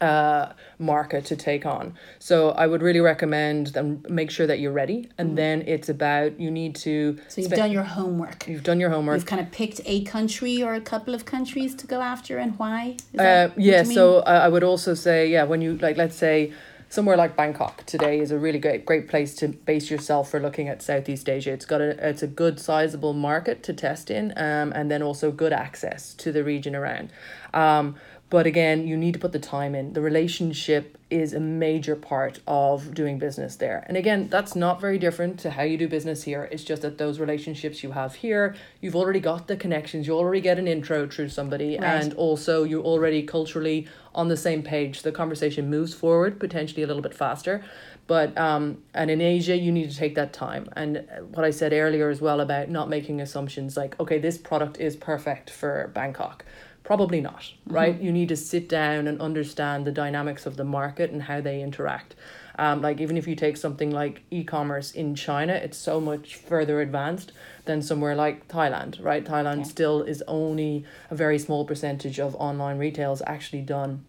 uh, 0.00 0.52
market 0.78 1.24
to 1.26 1.36
take 1.36 1.64
on. 1.64 1.94
So 2.18 2.50
I 2.50 2.66
would 2.66 2.82
really 2.82 3.00
recommend 3.00 3.68
them 3.68 4.04
make 4.08 4.30
sure 4.30 4.46
that 4.46 4.60
you're 4.60 4.72
ready, 4.72 5.08
and 5.18 5.32
mm. 5.32 5.36
then 5.36 5.62
it's 5.62 5.88
about 5.88 6.38
you 6.38 6.50
need 6.50 6.74
to. 6.76 7.18
So 7.28 7.40
you've 7.40 7.50
done 7.50 7.72
your 7.72 7.84
homework. 7.84 8.46
You've 8.46 8.64
done 8.64 8.80
your 8.80 8.90
homework. 8.90 9.16
You've 9.16 9.26
kind 9.26 9.40
of 9.40 9.50
picked 9.50 9.80
a 9.84 10.02
country 10.04 10.62
or 10.62 10.74
a 10.74 10.80
couple 10.80 11.14
of 11.14 11.24
countries 11.24 11.74
to 11.76 11.86
go 11.86 12.00
after, 12.00 12.38
and 12.38 12.58
why? 12.58 12.96
Uh, 13.18 13.48
yeah. 13.56 13.82
So 13.84 14.20
I 14.20 14.48
would 14.48 14.64
also 14.64 14.94
say 14.94 15.28
yeah 15.28 15.44
when 15.44 15.60
you 15.60 15.76
like 15.78 15.96
let's 15.96 16.16
say 16.16 16.52
somewhere 16.88 17.16
like 17.16 17.36
Bangkok 17.36 17.84
today 17.84 18.20
is 18.20 18.30
a 18.30 18.38
really 18.38 18.58
great 18.58 18.86
great 18.86 19.08
place 19.08 19.34
to 19.36 19.48
base 19.48 19.90
yourself 19.90 20.30
for 20.30 20.40
looking 20.40 20.68
at 20.68 20.82
Southeast 20.82 21.28
Asia. 21.28 21.52
It's 21.52 21.66
got 21.66 21.80
a 21.80 22.08
it's 22.08 22.22
a 22.22 22.26
good 22.26 22.60
sizable 22.60 23.12
market 23.12 23.62
to 23.64 23.72
test 23.72 24.10
in, 24.10 24.32
um, 24.36 24.72
and 24.72 24.90
then 24.90 25.02
also 25.02 25.30
good 25.30 25.52
access 25.52 26.14
to 26.14 26.32
the 26.32 26.44
region 26.44 26.76
around. 26.76 27.10
Um, 27.54 27.96
but 28.28 28.46
again, 28.46 28.88
you 28.88 28.96
need 28.96 29.14
to 29.14 29.20
put 29.20 29.30
the 29.30 29.38
time 29.38 29.74
in. 29.76 29.92
The 29.92 30.00
relationship 30.00 30.98
is 31.10 31.32
a 31.32 31.38
major 31.38 31.94
part 31.94 32.40
of 32.48 32.92
doing 32.92 33.20
business 33.20 33.54
there. 33.54 33.84
And 33.86 33.96
again, 33.96 34.28
that's 34.28 34.56
not 34.56 34.80
very 34.80 34.98
different 34.98 35.38
to 35.40 35.50
how 35.50 35.62
you 35.62 35.78
do 35.78 35.86
business 35.86 36.24
here. 36.24 36.48
It's 36.50 36.64
just 36.64 36.82
that 36.82 36.98
those 36.98 37.20
relationships 37.20 37.84
you 37.84 37.92
have 37.92 38.16
here, 38.16 38.56
you've 38.80 38.96
already 38.96 39.20
got 39.20 39.46
the 39.46 39.56
connections, 39.56 40.08
you 40.08 40.14
already 40.14 40.40
get 40.40 40.58
an 40.58 40.66
intro 40.66 41.06
through 41.06 41.28
somebody, 41.28 41.78
right. 41.78 42.02
and 42.02 42.14
also 42.14 42.64
you're 42.64 42.82
already 42.82 43.22
culturally 43.22 43.86
on 44.12 44.26
the 44.26 44.36
same 44.36 44.64
page. 44.64 45.02
The 45.02 45.12
conversation 45.12 45.70
moves 45.70 45.94
forward 45.94 46.40
potentially 46.40 46.82
a 46.82 46.86
little 46.88 47.02
bit 47.02 47.14
faster. 47.14 47.64
But 48.08 48.36
um, 48.38 48.82
and 48.94 49.10
in 49.10 49.20
Asia, 49.20 49.56
you 49.56 49.70
need 49.70 49.90
to 49.90 49.96
take 49.96 50.16
that 50.16 50.32
time. 50.32 50.68
And 50.74 51.04
what 51.30 51.44
I 51.44 51.50
said 51.50 51.72
earlier 51.72 52.08
as 52.08 52.20
well 52.20 52.40
about 52.40 52.70
not 52.70 52.88
making 52.88 53.20
assumptions 53.20 53.76
like, 53.76 53.98
okay, 54.00 54.18
this 54.18 54.38
product 54.38 54.78
is 54.78 54.96
perfect 54.96 55.50
for 55.50 55.90
Bangkok 55.94 56.44
Probably 56.86 57.20
not, 57.20 57.40
mm-hmm. 57.40 57.74
right? 57.74 58.00
You 58.00 58.12
need 58.12 58.28
to 58.28 58.36
sit 58.36 58.68
down 58.68 59.08
and 59.08 59.20
understand 59.20 59.84
the 59.84 59.90
dynamics 59.90 60.46
of 60.46 60.56
the 60.56 60.62
market 60.62 61.10
and 61.10 61.24
how 61.24 61.40
they 61.40 61.60
interact. 61.60 62.14
Um, 62.60 62.80
like 62.80 63.00
even 63.00 63.16
if 63.16 63.26
you 63.26 63.34
take 63.34 63.56
something 63.56 63.90
like 63.90 64.22
e-commerce 64.30 64.92
in 64.92 65.16
China, 65.16 65.52
it's 65.52 65.76
so 65.76 66.00
much 66.00 66.36
further 66.36 66.80
advanced 66.80 67.32
than 67.64 67.82
somewhere 67.82 68.14
like 68.14 68.46
Thailand, 68.46 69.02
right? 69.02 69.24
Thailand 69.24 69.66
still 69.66 70.00
is 70.02 70.22
only 70.28 70.84
a 71.10 71.16
very 71.16 71.40
small 71.40 71.64
percentage 71.64 72.20
of 72.20 72.36
online 72.36 72.78
retail 72.78 73.12
is 73.12 73.22
actually 73.26 73.62
done 73.62 74.04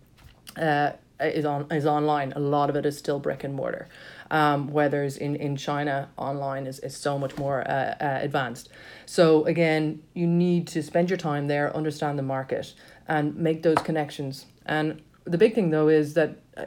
uh, 0.55 0.91
is 1.19 1.45
on 1.45 1.71
is 1.71 1.85
online. 1.85 2.33
A 2.35 2.39
lot 2.39 2.69
of 2.69 2.75
it 2.75 2.85
is 2.85 2.97
still 2.97 3.19
brick 3.19 3.43
and 3.43 3.53
mortar. 3.53 3.87
Um, 4.29 4.67
whereas 4.73 5.17
in, 5.17 5.35
in 5.37 5.55
China, 5.55 6.09
online 6.17 6.67
is, 6.67 6.79
is 6.79 6.95
so 6.95 7.17
much 7.17 7.37
more 7.37 7.61
uh, 7.61 7.95
uh, 7.99 8.19
advanced. 8.21 8.69
So 9.05 9.45
again, 9.45 10.03
you 10.13 10.27
need 10.27 10.67
to 10.67 10.83
spend 10.83 11.09
your 11.09 11.17
time 11.17 11.47
there, 11.47 11.75
understand 11.75 12.19
the 12.19 12.23
market, 12.23 12.73
and 13.07 13.35
make 13.37 13.63
those 13.63 13.77
connections. 13.77 14.45
And 14.65 15.01
the 15.23 15.37
big 15.37 15.55
thing 15.55 15.69
though 15.69 15.87
is 15.87 16.13
that, 16.15 16.37
uh, 16.57 16.65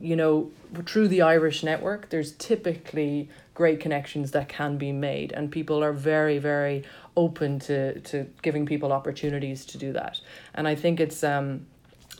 you 0.00 0.16
know, 0.16 0.50
through 0.84 1.08
the 1.08 1.22
Irish 1.22 1.62
network, 1.62 2.10
there's 2.10 2.32
typically 2.32 3.28
great 3.54 3.80
connections 3.80 4.32
that 4.32 4.48
can 4.48 4.76
be 4.76 4.92
made, 4.92 5.32
and 5.32 5.50
people 5.50 5.82
are 5.82 5.92
very, 5.92 6.38
very 6.38 6.84
open 7.16 7.58
to 7.58 7.98
to 8.00 8.26
giving 8.42 8.66
people 8.66 8.92
opportunities 8.92 9.64
to 9.64 9.78
do 9.78 9.92
that. 9.92 10.20
And 10.54 10.68
I 10.68 10.74
think 10.74 11.00
it's 11.00 11.24
um, 11.24 11.66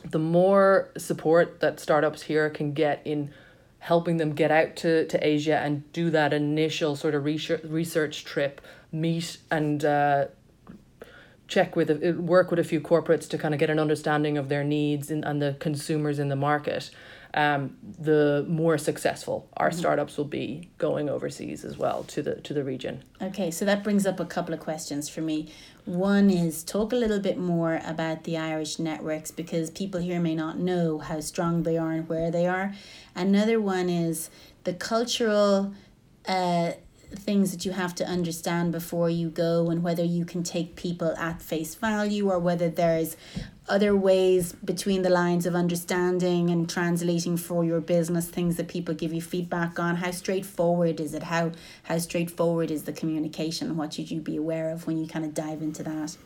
the 0.03 0.19
more 0.19 0.89
support 0.97 1.59
that 1.59 1.79
startups 1.79 2.23
here 2.23 2.49
can 2.49 2.73
get 2.73 3.01
in 3.05 3.31
helping 3.79 4.17
them 4.17 4.33
get 4.33 4.51
out 4.51 4.75
to, 4.75 5.07
to 5.07 5.25
Asia 5.25 5.57
and 5.57 5.91
do 5.93 6.09
that 6.09 6.33
initial 6.33 6.95
sort 6.95 7.15
of 7.15 7.23
research, 7.23 7.63
research 7.63 8.25
trip, 8.25 8.59
meet 8.91 9.37
and 9.51 9.85
uh, 9.85 10.25
check 11.47 11.75
with, 11.75 11.89
work 12.17 12.49
with 12.49 12.59
a 12.59 12.63
few 12.63 12.81
corporates 12.81 13.29
to 13.29 13.37
kind 13.37 13.53
of 13.53 13.59
get 13.59 13.69
an 13.69 13.79
understanding 13.79 14.37
of 14.37 14.49
their 14.49 14.63
needs 14.63 15.09
and, 15.09 15.23
and 15.23 15.41
the 15.41 15.55
consumers 15.59 16.19
in 16.19 16.29
the 16.29 16.35
market 16.35 16.89
um, 17.37 17.77
the 17.99 18.43
more 18.49 18.79
successful 18.79 19.47
our 19.57 19.69
mm-hmm. 19.69 19.77
startups 19.77 20.17
will 20.17 20.25
be 20.25 20.71
going 20.79 21.07
overseas 21.07 21.63
as 21.63 21.77
well 21.77 22.03
to 22.05 22.23
the 22.23 22.35
to 22.41 22.51
the 22.51 22.63
region. 22.63 23.03
Okay, 23.21 23.51
so 23.51 23.63
that 23.63 23.83
brings 23.83 24.07
up 24.07 24.19
a 24.19 24.25
couple 24.25 24.55
of 24.55 24.59
questions 24.59 25.07
for 25.07 25.21
me. 25.21 25.53
One 25.85 26.31
is 26.31 26.63
talk 26.63 26.91
a 26.91 26.95
little 26.95 27.19
bit 27.19 27.37
more 27.37 27.79
about 27.85 28.23
the 28.23 28.37
Irish 28.37 28.79
networks 28.79 29.29
because 29.29 29.69
people 29.69 30.01
here 30.01 30.19
may 30.19 30.33
not 30.33 30.57
know 30.57 30.97
how 30.97 31.19
strong 31.19 31.61
they 31.61 31.77
are 31.77 31.91
and 31.91 32.09
where 32.09 32.31
they 32.31 32.47
are. 32.47 32.73
Another 33.15 33.61
one 33.61 33.87
is 33.87 34.31
the 34.63 34.73
cultural 34.73 35.75
uh, 36.27 36.71
things 37.13 37.51
that 37.51 37.65
you 37.65 37.71
have 37.71 37.93
to 37.95 38.05
understand 38.05 38.71
before 38.71 39.11
you 39.11 39.29
go 39.29 39.69
and 39.69 39.83
whether 39.83 40.03
you 40.03 40.25
can 40.25 40.41
take 40.43 40.75
people 40.75 41.15
at 41.17 41.41
face 41.41 41.75
value 41.75 42.29
or 42.29 42.39
whether 42.39 42.67
there's 42.67 43.15
other 43.69 43.95
ways 43.95 44.53
between 44.63 45.01
the 45.01 45.09
lines 45.09 45.45
of 45.45 45.55
understanding 45.55 46.49
and 46.49 46.69
translating 46.69 47.37
for 47.37 47.65
your 47.65 47.81
business 47.81 48.27
things 48.27 48.55
that 48.57 48.67
people 48.67 48.93
give 48.93 49.13
you 49.13 49.21
feedback 49.21 49.79
on. 49.79 49.95
How 49.97 50.11
straightforward 50.11 50.99
is 50.99 51.13
it? 51.13 51.23
How 51.23 51.51
how 51.83 51.97
straightforward 51.97 52.71
is 52.71 52.83
the 52.83 52.93
communication? 52.93 53.75
What 53.77 53.93
should 53.93 54.09
you 54.11 54.21
be 54.21 54.37
aware 54.37 54.69
of 54.69 54.87
when 54.87 54.97
you 54.97 55.07
kind 55.07 55.25
of 55.25 55.33
dive 55.33 55.61
into 55.61 55.83
that? 55.83 56.17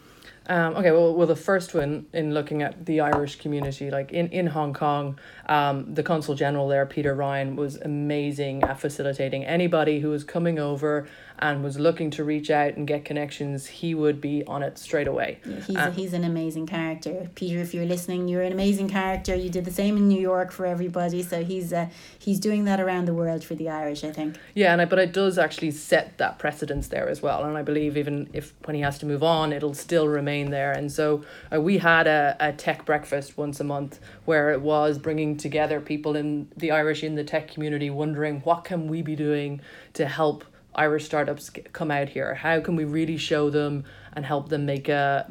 Um, 0.47 0.75
okay, 0.75 0.91
well, 0.91 1.13
well, 1.13 1.27
the 1.27 1.35
first 1.35 1.75
one 1.75 2.07
in 2.13 2.33
looking 2.33 2.63
at 2.63 2.85
the 2.85 2.99
Irish 2.99 3.37
community, 3.37 3.91
like 3.91 4.11
in, 4.11 4.27
in 4.29 4.47
Hong 4.47 4.73
Kong, 4.73 5.19
um, 5.47 5.93
the 5.93 6.01
consul 6.01 6.33
general 6.33 6.67
there, 6.67 6.85
Peter 6.87 7.13
Ryan, 7.13 7.55
was 7.55 7.75
amazing 7.77 8.63
at 8.63 8.79
facilitating 8.79 9.45
anybody 9.45 9.99
who 9.99 10.09
was 10.09 10.23
coming 10.23 10.57
over 10.57 11.07
and 11.41 11.63
was 11.63 11.79
looking 11.79 12.11
to 12.11 12.23
reach 12.23 12.51
out 12.51 12.75
and 12.75 12.87
get 12.87 13.03
connections, 13.03 13.65
he 13.65 13.95
would 13.95 14.21
be 14.21 14.43
on 14.45 14.61
it 14.61 14.77
straight 14.77 15.07
away. 15.07 15.39
Yeah, 15.43 15.59
he's, 15.59 15.75
a, 15.75 15.91
he's 15.91 16.13
an 16.13 16.23
amazing 16.23 16.67
character. 16.67 17.29
Peter, 17.35 17.59
if 17.59 17.73
you're 17.73 17.85
listening, 17.85 18.27
you're 18.27 18.43
an 18.43 18.51
amazing 18.51 18.89
character. 18.89 19.33
You 19.35 19.49
did 19.49 19.65
the 19.65 19.71
same 19.71 19.97
in 19.97 20.07
New 20.07 20.21
York 20.21 20.51
for 20.51 20.65
everybody, 20.65 21.23
so 21.23 21.43
he's 21.43 21.73
uh, 21.73 21.87
he's 22.19 22.39
doing 22.39 22.65
that 22.65 22.79
around 22.79 23.05
the 23.05 23.13
world 23.13 23.43
for 23.43 23.55
the 23.55 23.69
Irish, 23.69 24.03
I 24.03 24.11
think. 24.11 24.37
Yeah, 24.53 24.71
and 24.71 24.81
I, 24.81 24.85
but 24.85 24.99
it 24.99 25.13
does 25.13 25.39
actually 25.39 25.71
set 25.71 26.17
that 26.19 26.37
precedence 26.37 26.89
there 26.89 27.09
as 27.09 27.21
well, 27.21 27.43
and 27.43 27.57
I 27.57 27.63
believe 27.63 27.97
even 27.97 28.29
if 28.33 28.53
when 28.65 28.75
he 28.75 28.81
has 28.81 28.99
to 28.99 29.05
move 29.05 29.23
on, 29.23 29.51
it'll 29.51 29.73
still 29.73 30.07
remain 30.07 30.51
there. 30.51 30.71
And 30.71 30.91
so 30.91 31.23
uh, 31.53 31.59
we 31.59 31.79
had 31.79 32.05
a, 32.05 32.35
a 32.39 32.53
tech 32.53 32.85
breakfast 32.85 33.37
once 33.37 33.59
a 33.59 33.63
month 33.63 33.99
where 34.25 34.51
it 34.51 34.61
was 34.61 34.99
bringing 34.99 35.37
together 35.37 35.81
people 35.81 36.15
in 36.15 36.47
the 36.55 36.69
Irish 36.71 37.03
in 37.03 37.15
the 37.15 37.23
tech 37.23 37.51
community, 37.51 37.89
wondering 37.89 38.41
what 38.41 38.63
can 38.63 38.87
we 38.87 39.01
be 39.01 39.15
doing 39.15 39.59
to 39.93 40.05
help 40.05 40.45
Irish 40.75 41.05
startups 41.05 41.49
come 41.49 41.91
out 41.91 42.09
here? 42.09 42.35
How 42.35 42.59
can 42.61 42.75
we 42.75 42.85
really 42.85 43.17
show 43.17 43.49
them 43.49 43.83
and 44.13 44.25
help 44.25 44.49
them 44.49 44.65
make 44.65 44.89
a 44.89 45.29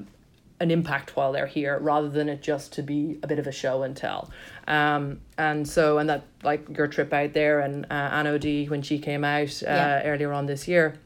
an 0.61 0.71
impact 0.71 1.17
while 1.17 1.33
they're 1.33 1.47
here 1.47 1.79
rather 1.79 2.09
than 2.09 2.29
it 2.29 2.43
just 2.43 2.75
to 2.75 2.83
be 2.83 3.19
a 3.23 3.27
bit 3.27 3.39
of 3.39 3.47
a 3.47 3.53
show 3.53 3.83
and 3.83 3.97
tell. 3.97 4.31
Um, 4.69 5.21
and 5.39 5.67
so, 5.67 5.97
and 5.97 6.09
that 6.11 6.25
like 6.43 6.69
your 6.77 6.87
trip 6.87 7.13
out 7.15 7.33
there 7.33 7.61
and 7.61 7.87
uh, 7.87 7.95
Anne 7.95 8.27
O'D 8.27 8.69
when 8.69 8.83
she 8.83 8.99
came 8.99 9.25
out 9.25 9.63
uh, 9.63 9.67
yeah. 9.67 10.03
earlier 10.05 10.33
on 10.33 10.45
this 10.45 10.69
year, 10.69 10.97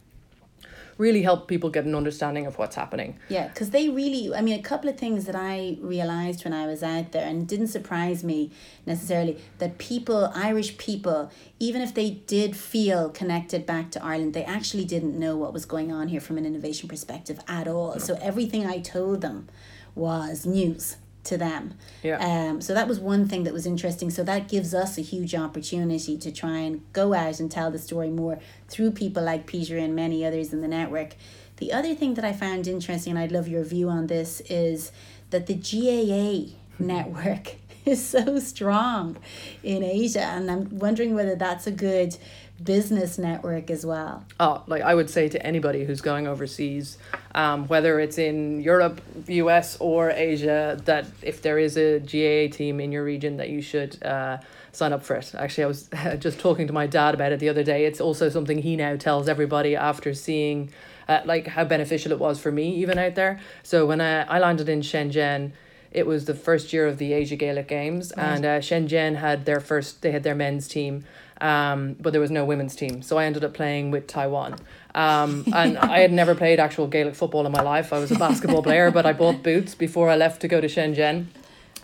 really 0.99 1.23
help 1.23 1.49
people 1.49 1.71
get 1.71 1.85
an 1.85 1.95
understanding 1.95 2.47
of 2.47 2.59
what's 2.59 2.77
happening. 2.77 3.19
Yeah, 3.29 3.49
because 3.49 3.71
they 3.71 3.89
really, 3.89 4.35
I 4.35 4.41
mean, 4.41 4.59
a 4.59 4.63
couple 4.63 4.89
of 4.89 4.97
things 4.97 5.25
that 5.27 5.37
I 5.37 5.79
realized 5.81 6.45
when 6.45 6.53
I 6.53 6.67
was 6.67 6.83
out 6.83 7.13
there, 7.13 7.27
and 7.27 7.47
didn't 7.47 7.69
surprise 7.69 8.23
me 8.23 8.51
necessarily, 8.87 9.39
that 9.59 9.79
people, 9.79 10.31
Irish 10.35 10.77
people, 10.79 11.31
even 11.59 11.83
if 11.83 11.95
they 11.95 12.11
did 12.11 12.57
feel 12.57 13.11
connected 13.11 13.67
back 13.67 13.91
to 13.93 14.05
Ireland, 14.05 14.35
they 14.35 14.45
actually 14.45 14.85
didn't 14.85 15.19
know 15.19 15.37
what 15.37 15.53
was 15.53 15.65
going 15.65 15.93
on 15.93 16.09
here 16.09 16.21
from 16.21 16.39
an 16.39 16.47
innovation 16.47 16.89
perspective 16.89 17.41
at 17.49 17.69
all. 17.69 17.99
So 17.99 18.19
everything 18.21 18.67
I 18.67 18.79
told 18.79 19.21
them 19.21 19.49
was 19.95 20.45
news 20.45 20.97
to 21.25 21.37
them. 21.37 21.75
Yeah. 22.02 22.19
Um, 22.19 22.61
so 22.61 22.75
that 22.75 22.87
was 22.87 23.00
one 23.00 23.26
thing 23.28 23.45
that 23.45 23.52
was 23.52 23.66
interesting. 23.66 24.11
So 24.11 24.23
that 24.25 24.49
gives 24.49 24.75
us 24.75 24.99
a 24.99 25.00
huge 25.00 25.35
opportunity 25.35 26.16
to 26.19 26.31
try 26.31 26.59
and 26.59 26.83
go 26.93 27.14
out 27.14 27.40
and 27.40 27.50
tell 27.50 27.71
the 27.71 27.78
story 27.78 28.11
more 28.11 28.38
through 28.69 28.93
people 28.93 29.23
like 29.23 29.47
Peter 29.47 29.76
and 29.76 29.95
many 29.95 30.25
others 30.25 30.52
in 30.52 30.61
the 30.61 30.69
network. 30.69 31.14
The 31.57 31.73
other 31.73 31.95
thing 31.95 32.14
that 32.14 32.25
I 32.25 32.33
found 32.33 32.66
interesting, 32.66 33.12
and 33.12 33.19
I'd 33.19 33.33
love 33.33 33.49
your 33.49 33.64
view 33.64 33.88
on 33.88 34.07
this, 34.07 34.40
is 34.49 34.93
that 35.31 35.47
the 35.47 35.54
GAA 35.54 36.54
network 36.78 37.57
is 37.85 38.04
so 38.04 38.38
strong 38.38 39.16
in 39.62 39.83
Asia, 39.83 40.23
and 40.23 40.50
I'm 40.50 40.78
wondering 40.78 41.14
whether 41.14 41.35
that's 41.35 41.66
a 41.66 41.71
good 41.71 42.16
business 42.63 43.19
network 43.19 43.71
as 43.71 43.85
well. 43.85 44.25
Oh, 44.39 44.63
like 44.67 44.83
I 44.83 44.95
would 44.95 45.11
say 45.11 45.29
to 45.29 45.45
anybody 45.45 45.85
who's 45.85 46.01
going 46.01 46.27
overseas, 46.27 46.99
um, 47.35 47.67
whether 47.67 47.99
it's 47.99 48.19
in 48.19 48.61
Europe, 48.61 49.01
US, 49.27 49.77
or 49.81 50.11
Asia, 50.11 50.81
that 50.85 51.07
if 51.23 51.43
there 51.43 51.59
is 51.59 51.77
a 51.77 51.99
GAA 51.99 52.55
team 52.55 52.81
in 52.81 52.93
your 52.93 53.05
region, 53.05 53.39
that 53.39 53.51
you 53.51 53.61
should 53.61 54.03
uh, 54.05 54.39
sign 54.73 54.93
up 54.93 55.03
for 55.03 55.17
it. 55.17 55.35
Actually, 55.35 55.65
I 55.65 55.67
was 55.67 55.91
just 56.19 56.39
talking 56.39 56.67
to 56.67 56.73
my 56.73 56.87
dad 56.87 57.15
about 57.15 57.33
it 57.33 57.41
the 57.41 57.49
other 57.49 57.65
day. 57.65 57.87
It's 57.87 58.01
also 58.01 58.29
something 58.29 58.59
he 58.59 58.77
now 58.77 58.97
tells 58.97 59.29
everybody 59.29 59.77
after 59.77 60.15
seeing. 60.15 60.71
Uh, 61.07 61.21
like 61.27 61.47
how 61.47 61.63
beneficial 61.63 62.13
it 62.13 62.19
was 62.19 62.41
for 62.41 62.51
me 62.51 62.77
even 62.77 62.97
out 62.97 63.15
there. 63.15 63.39
So 63.63 63.85
when 63.85 64.01
I, 64.01 64.23
I 64.23 64.39
landed 64.39 64.71
in 64.71 64.81
Shenzhen, 64.81 65.53
it 65.95 66.07
was 66.07 66.25
the 66.25 66.35
first 66.35 66.73
year 66.73 66.87
of 66.87 66.99
the 66.99 67.13
Asia 67.13 67.37
Gaelic 67.37 67.69
Games, 67.69 68.13
right. 68.17 68.25
and 68.25 68.45
uh, 68.45 68.59
Shenzhen 68.61 69.17
had 69.17 69.45
their 69.45 69.61
first. 69.61 70.03
They 70.03 70.11
had 70.11 70.25
their 70.25 70.35
men's 70.35 70.67
team, 70.67 71.05
um, 71.41 71.97
but 72.00 72.12
there 72.12 72.21
was 72.21 72.31
no 72.31 72.45
women's 72.45 72.76
team. 72.76 73.03
So 73.03 73.19
I 73.19 73.25
ended 73.25 73.45
up 73.45 73.55
playing 73.55 73.91
with 73.91 74.07
Taiwan. 74.07 74.57
Um, 74.95 75.45
and 75.53 75.76
I 75.79 76.00
had 76.00 76.12
never 76.12 76.35
played 76.35 76.61
actual 76.61 76.87
Gaelic 76.87 77.14
football 77.14 77.47
in 77.47 77.53
my 77.53 77.62
life. 77.62 77.93
I 77.93 77.99
was 77.99 78.11
a 78.11 78.19
basketball 78.19 78.62
player, 78.62 78.91
but 78.91 79.07
I 79.07 79.12
bought 79.12 79.43
boots 79.43 79.75
before 79.75 80.09
I 80.09 80.17
left 80.17 80.41
to 80.43 80.49
go 80.49 80.61
to 80.61 80.69
Shenzhen 80.69 81.26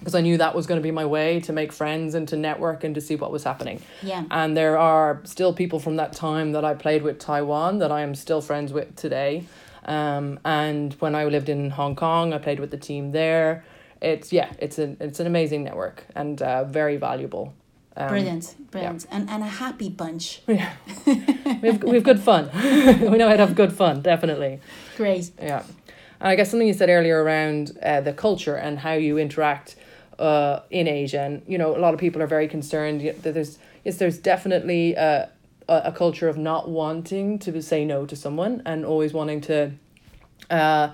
because 0.00 0.14
I 0.14 0.22
knew 0.22 0.38
that 0.38 0.54
was 0.54 0.66
going 0.66 0.80
to 0.80 0.82
be 0.82 0.90
my 0.90 1.04
way 1.04 1.40
to 1.40 1.52
make 1.52 1.72
friends 1.72 2.14
and 2.14 2.26
to 2.28 2.36
network 2.36 2.84
and 2.84 2.94
to 2.94 3.00
see 3.00 3.16
what 3.16 3.30
was 3.30 3.44
happening. 3.44 3.82
Yeah. 4.02 4.24
And 4.30 4.56
there 4.56 4.78
are 4.78 5.20
still 5.24 5.52
people 5.52 5.78
from 5.78 5.96
that 5.96 6.14
time 6.14 6.52
that 6.52 6.64
I 6.64 6.74
played 6.74 7.02
with 7.02 7.18
Taiwan 7.18 7.78
that 7.78 7.92
I 7.92 8.00
am 8.00 8.14
still 8.14 8.40
friends 8.40 8.72
with 8.72 8.96
today. 8.96 9.44
Um, 9.84 10.40
and 10.44 10.94
when 10.94 11.14
I 11.14 11.24
lived 11.24 11.48
in 11.48 11.70
Hong 11.70 11.96
Kong, 11.96 12.32
I 12.32 12.38
played 12.38 12.60
with 12.60 12.70
the 12.70 12.78
team 12.78 13.12
there. 13.12 13.64
It's 14.00 14.32
yeah, 14.32 14.50
it's 14.58 14.78
an 14.78 14.96
it's 14.98 15.20
an 15.20 15.26
amazing 15.26 15.62
network 15.62 16.06
and 16.14 16.40
uh, 16.40 16.64
very 16.64 16.96
valuable. 16.96 17.52
Um, 17.96 18.08
brilliant, 18.08 18.54
brilliant, 18.70 19.06
yeah. 19.08 19.16
and 19.16 19.30
and 19.30 19.42
a 19.42 19.46
happy 19.46 19.88
bunch. 19.88 20.42
Yeah, 20.46 20.72
we 21.06 21.12
have 21.70 21.82
we 21.82 21.94
have 21.94 22.04
good 22.04 22.20
fun. 22.20 22.50
we 22.54 23.18
know 23.18 23.28
how 23.28 23.36
to 23.36 23.46
have 23.46 23.56
good 23.56 23.72
fun, 23.72 24.00
definitely. 24.00 24.60
Great. 24.96 25.30
Yeah, 25.40 25.64
and 26.20 26.28
I 26.28 26.36
guess 26.36 26.50
something 26.50 26.68
you 26.68 26.74
said 26.74 26.88
earlier 26.88 27.22
around 27.22 27.76
uh, 27.82 28.00
the 28.00 28.12
culture 28.12 28.54
and 28.54 28.78
how 28.78 28.92
you 28.92 29.18
interact 29.18 29.76
uh, 30.18 30.60
in 30.70 30.86
Asia, 30.86 31.20
and 31.20 31.42
you 31.46 31.58
know, 31.58 31.76
a 31.76 31.80
lot 31.80 31.94
of 31.94 32.00
people 32.00 32.22
are 32.22 32.28
very 32.28 32.46
concerned 32.46 33.00
that 33.00 33.34
there's 33.34 33.58
yes, 33.84 33.96
there's 33.96 34.18
definitely 34.18 34.94
a 34.94 35.28
a, 35.70 35.82
a 35.86 35.92
culture 35.92 36.28
of 36.28 36.36
not 36.36 36.68
wanting 36.68 37.38
to 37.38 37.62
say 37.62 37.84
no 37.84 38.04
to 38.04 38.16
someone 38.16 38.62
and 38.66 38.84
always 38.84 39.12
wanting 39.12 39.40
to 39.40 39.72
uh, 40.50 40.90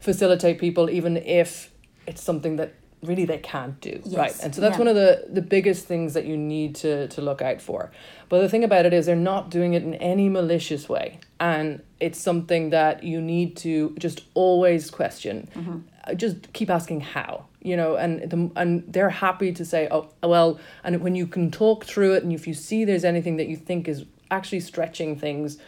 facilitate 0.00 0.58
people, 0.58 0.90
even 0.90 1.16
if 1.16 1.70
it's 2.06 2.22
something 2.22 2.56
that 2.56 2.74
really 3.06 3.24
they 3.24 3.38
can't 3.38 3.80
do 3.80 4.00
yes. 4.04 4.14
right 4.16 4.36
and 4.42 4.54
so 4.54 4.60
that's 4.60 4.74
yeah. 4.74 4.78
one 4.78 4.88
of 4.88 4.94
the 4.94 5.26
the 5.28 5.42
biggest 5.42 5.86
things 5.86 6.14
that 6.14 6.24
you 6.24 6.36
need 6.36 6.74
to 6.74 7.08
to 7.08 7.20
look 7.20 7.40
out 7.40 7.60
for 7.60 7.90
but 8.28 8.40
the 8.40 8.48
thing 8.48 8.64
about 8.64 8.84
it 8.84 8.92
is 8.92 9.06
they're 9.06 9.16
not 9.16 9.50
doing 9.50 9.74
it 9.74 9.82
in 9.82 9.94
any 9.94 10.28
malicious 10.28 10.88
way 10.88 11.18
and 11.40 11.82
it's 12.00 12.18
something 12.18 12.70
that 12.70 13.02
you 13.02 13.20
need 13.20 13.56
to 13.56 13.94
just 13.98 14.22
always 14.34 14.90
question 14.90 15.48
mm-hmm. 15.54 15.78
Uh, 16.06 16.14
just 16.14 16.52
keep 16.52 16.70
asking 16.70 17.00
how 17.00 17.44
you 17.62 17.76
know 17.76 17.96
and 17.96 18.30
the, 18.30 18.50
and 18.54 18.84
they're 18.86 19.10
happy 19.10 19.52
to 19.52 19.64
say 19.64 19.88
oh 19.90 20.08
well 20.22 20.58
and 20.84 21.00
when 21.00 21.16
you 21.16 21.26
can 21.26 21.50
talk 21.50 21.84
through 21.84 22.14
it 22.14 22.22
and 22.22 22.32
if 22.32 22.46
you 22.46 22.54
see 22.54 22.84
there's 22.84 23.04
anything 23.04 23.36
that 23.36 23.48
you 23.48 23.56
think 23.56 23.88
is 23.88 24.04
actually 24.30 24.60
stretching 24.60 25.18
things 25.18 25.58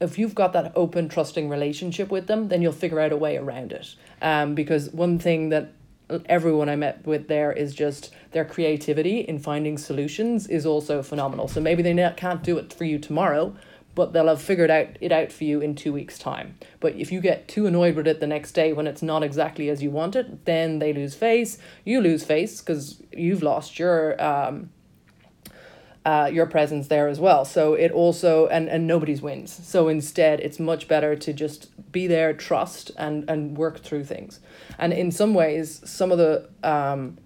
if 0.00 0.18
you've 0.18 0.34
got 0.34 0.52
that 0.52 0.70
open 0.76 1.08
trusting 1.08 1.48
relationship 1.48 2.10
with 2.10 2.26
them 2.26 2.48
then 2.48 2.60
you'll 2.60 2.72
figure 2.72 3.00
out 3.00 3.10
a 3.10 3.16
way 3.16 3.38
around 3.38 3.72
it 3.72 3.94
um, 4.20 4.54
because 4.54 4.90
one 4.90 5.18
thing 5.18 5.48
that 5.48 5.72
everyone 6.26 6.68
I 6.68 6.76
met 6.76 7.06
with 7.06 7.28
there 7.28 7.52
is 7.52 7.74
just 7.74 8.12
their 8.32 8.44
creativity 8.44 9.20
in 9.20 9.38
finding 9.38 9.78
solutions 9.78 10.46
is 10.46 10.66
also 10.66 11.02
phenomenal. 11.02 11.48
So 11.48 11.60
maybe 11.60 11.82
they 11.82 11.94
can't 12.16 12.42
do 12.42 12.58
it 12.58 12.72
for 12.72 12.84
you 12.84 12.98
tomorrow, 12.98 13.54
but 13.94 14.12
they'll 14.12 14.28
have 14.28 14.40
figured 14.40 14.70
out 14.70 14.88
it 15.00 15.12
out 15.12 15.30
for 15.32 15.44
you 15.44 15.60
in 15.60 15.74
two 15.74 15.92
weeks' 15.92 16.18
time. 16.18 16.56
But 16.80 16.96
if 16.96 17.12
you 17.12 17.20
get 17.20 17.48
too 17.48 17.66
annoyed 17.66 17.94
with 17.96 18.06
it 18.06 18.20
the 18.20 18.26
next 18.26 18.52
day 18.52 18.72
when 18.72 18.86
it's 18.86 19.02
not 19.02 19.22
exactly 19.22 19.68
as 19.68 19.82
you 19.82 19.90
want 19.90 20.16
it, 20.16 20.44
then 20.44 20.78
they 20.78 20.92
lose 20.92 21.14
face. 21.14 21.58
You 21.84 22.00
lose 22.00 22.24
face 22.24 22.60
because 22.60 23.02
you've 23.12 23.42
lost 23.42 23.78
your 23.78 24.22
um, 24.22 24.70
uh, 26.04 26.28
your 26.32 26.46
presence 26.46 26.88
there 26.88 27.08
as 27.08 27.20
well. 27.20 27.44
So 27.44 27.74
it 27.74 27.92
also 27.92 28.46
and 28.48 28.68
and 28.68 28.86
nobody's 28.86 29.22
wins. 29.22 29.52
So 29.66 29.88
instead, 29.88 30.40
it's 30.40 30.58
much 30.58 30.88
better 30.88 31.14
to 31.16 31.32
just 31.32 31.70
be 31.92 32.06
there, 32.06 32.32
trust, 32.32 32.90
and 32.98 33.28
and 33.28 33.56
work 33.56 33.80
through 33.80 34.04
things. 34.04 34.40
And 34.78 34.92
in 34.92 35.12
some 35.12 35.34
ways, 35.34 35.80
some 35.84 36.10
of 36.10 36.18
the 36.18 36.48
um, 36.62 37.18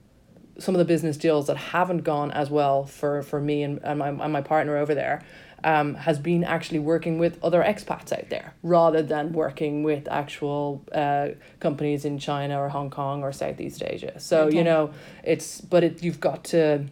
some 0.59 0.75
of 0.75 0.79
the 0.79 0.85
business 0.85 1.17
deals 1.17 1.47
that 1.47 1.57
haven't 1.57 2.03
gone 2.03 2.31
as 2.33 2.51
well 2.51 2.85
for 2.85 3.23
for 3.23 3.41
me 3.41 3.63
and, 3.63 3.81
and 3.83 3.99
my 3.99 4.09
and 4.09 4.33
my 4.33 4.41
partner 4.43 4.77
over 4.77 4.95
there 4.95 5.23
um, 5.65 5.95
has 5.95 6.19
been 6.19 6.45
actually 6.45 6.79
working 6.79 7.19
with 7.19 7.43
other 7.43 7.63
expats 7.63 8.13
out 8.13 8.29
there 8.29 8.55
rather 8.63 9.03
than 9.03 9.33
working 9.33 9.83
with 9.83 10.07
actual 10.09 10.85
uh, 10.93 11.29
companies 11.61 12.05
in 12.05 12.19
China 12.19 12.61
or 12.61 12.69
Hong 12.69 12.91
Kong 12.91 13.23
or 13.23 13.33
Southeast 13.33 13.83
Asia. 13.85 14.21
So 14.21 14.45
Okay. 14.45 14.59
you 14.59 14.65
know, 14.65 14.93
it's 15.25 15.61
but 15.61 15.83
it 15.83 16.03
you've 16.03 16.21
got 16.21 16.45
to 16.45 16.87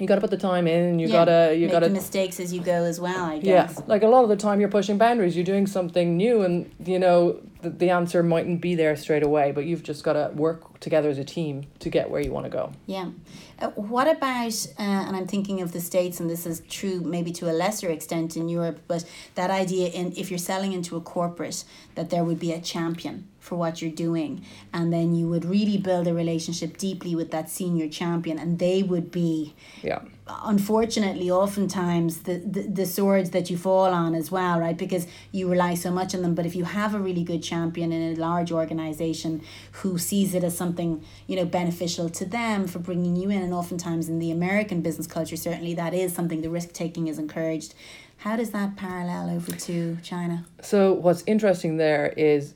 you 0.00 0.06
got 0.06 0.16
to 0.16 0.20
put 0.20 0.30
the 0.30 0.36
time 0.36 0.66
in. 0.66 0.98
You 0.98 1.08
Yeah, 1.08 1.24
gotta 1.24 1.54
you 1.54 1.66
Make 1.66 1.72
gotta 1.72 1.88
the 1.88 1.94
mistakes 1.94 2.40
as 2.40 2.52
you 2.52 2.60
go 2.60 2.84
as 2.84 3.00
well, 3.00 3.24
I 3.24 3.38
guess. 3.38 3.74
yeah, 3.76 3.84
like 3.86 4.02
a 4.02 4.08
lot 4.08 4.22
of 4.22 4.28
the 4.30 4.36
time 4.36 4.60
you're 4.60 4.68
pushing 4.70 4.98
boundaries, 4.98 5.36
you're 5.36 5.44
doing 5.44 5.66
something 5.66 6.16
new, 6.16 6.42
and 6.42 6.70
you 6.84 6.98
know 6.98 7.40
the, 7.62 7.70
the 7.70 7.90
answer 7.90 8.22
mightn't 8.22 8.60
be 8.60 8.74
there 8.74 8.96
straight 8.96 9.22
away, 9.22 9.52
but 9.52 9.64
you've 9.66 9.82
just 9.82 10.02
got 10.02 10.14
to 10.14 10.30
work 10.34 10.80
together 10.80 11.10
as 11.10 11.18
a 11.18 11.24
team 11.24 11.66
to 11.80 11.90
get 11.90 12.10
where 12.10 12.20
you 12.20 12.32
want 12.32 12.46
to 12.46 12.50
go. 12.50 12.72
Yeah. 12.86 13.10
Uh, 13.58 13.68
what 13.70 14.08
about, 14.08 14.66
uh, 14.78 14.82
and 14.82 15.14
I'm 15.14 15.26
thinking 15.26 15.60
of 15.60 15.72
the 15.72 15.80
States, 15.80 16.20
and 16.20 16.30
this 16.30 16.46
is 16.46 16.60
true 16.70 17.00
maybe 17.02 17.30
to 17.32 17.50
a 17.50 17.52
lesser 17.52 17.90
extent 17.90 18.36
in 18.36 18.48
Europe, 18.48 18.80
but 18.88 19.04
that 19.34 19.50
idea 19.50 19.88
in 19.88 20.12
if 20.16 20.30
you're 20.30 20.38
selling 20.38 20.72
into 20.72 20.96
a 20.96 21.00
corporate, 21.00 21.64
that 21.94 22.08
there 22.10 22.24
would 22.24 22.38
be 22.40 22.52
a 22.52 22.60
champion 22.60 23.28
for 23.40 23.56
what 23.56 23.82
you're 23.82 23.90
doing, 23.90 24.44
and 24.72 24.92
then 24.92 25.14
you 25.14 25.28
would 25.28 25.44
really 25.44 25.78
build 25.78 26.06
a 26.06 26.14
relationship 26.14 26.76
deeply 26.76 27.14
with 27.14 27.30
that 27.32 27.50
senior 27.50 27.88
champion, 27.88 28.38
and 28.38 28.58
they 28.58 28.82
would 28.82 29.10
be 29.10 29.54
Yeah, 29.82 30.02
unfortunately 30.44 31.30
oftentimes 31.30 32.22
the, 32.22 32.36
the 32.38 32.62
the 32.62 32.86
swords 32.86 33.30
that 33.30 33.50
you 33.50 33.56
fall 33.56 33.86
on 33.86 34.14
as 34.14 34.30
well 34.30 34.60
right? 34.60 34.76
Because 34.76 35.06
you 35.32 35.48
rely 35.48 35.74
so 35.74 35.90
much 35.90 36.14
on 36.14 36.22
them. 36.22 36.34
But 36.34 36.46
if 36.46 36.54
you 36.54 36.64
have 36.64 36.94
a 36.94 36.98
really 36.98 37.24
good 37.24 37.42
champion 37.42 37.92
in 37.92 38.16
a 38.16 38.20
large 38.20 38.52
organization 38.52 39.42
who 39.72 39.98
sees 39.98 40.34
it 40.34 40.44
as 40.44 40.56
something 40.56 41.04
you 41.26 41.36
know 41.36 41.44
beneficial 41.44 42.08
to 42.10 42.24
them 42.24 42.66
for 42.66 42.78
bringing 42.78 43.16
you 43.16 43.30
in 43.30 43.42
and 43.42 43.52
oftentimes 43.52 44.08
in 44.08 44.18
the 44.18 44.30
american 44.30 44.80
business 44.80 45.06
culture 45.06 45.36
certainly 45.36 45.74
that 45.74 45.94
is 45.94 46.14
something 46.14 46.42
the 46.42 46.50
risk 46.50 46.72
taking 46.72 47.08
is 47.08 47.18
encouraged. 47.18 47.74
How 48.18 48.36
does 48.36 48.50
that 48.50 48.76
parallel 48.76 49.30
over 49.30 49.52
to 49.52 49.96
china? 50.02 50.44
So 50.62 50.92
what's 50.92 51.22
interesting 51.26 51.78
there 51.78 52.12
is 52.16 52.54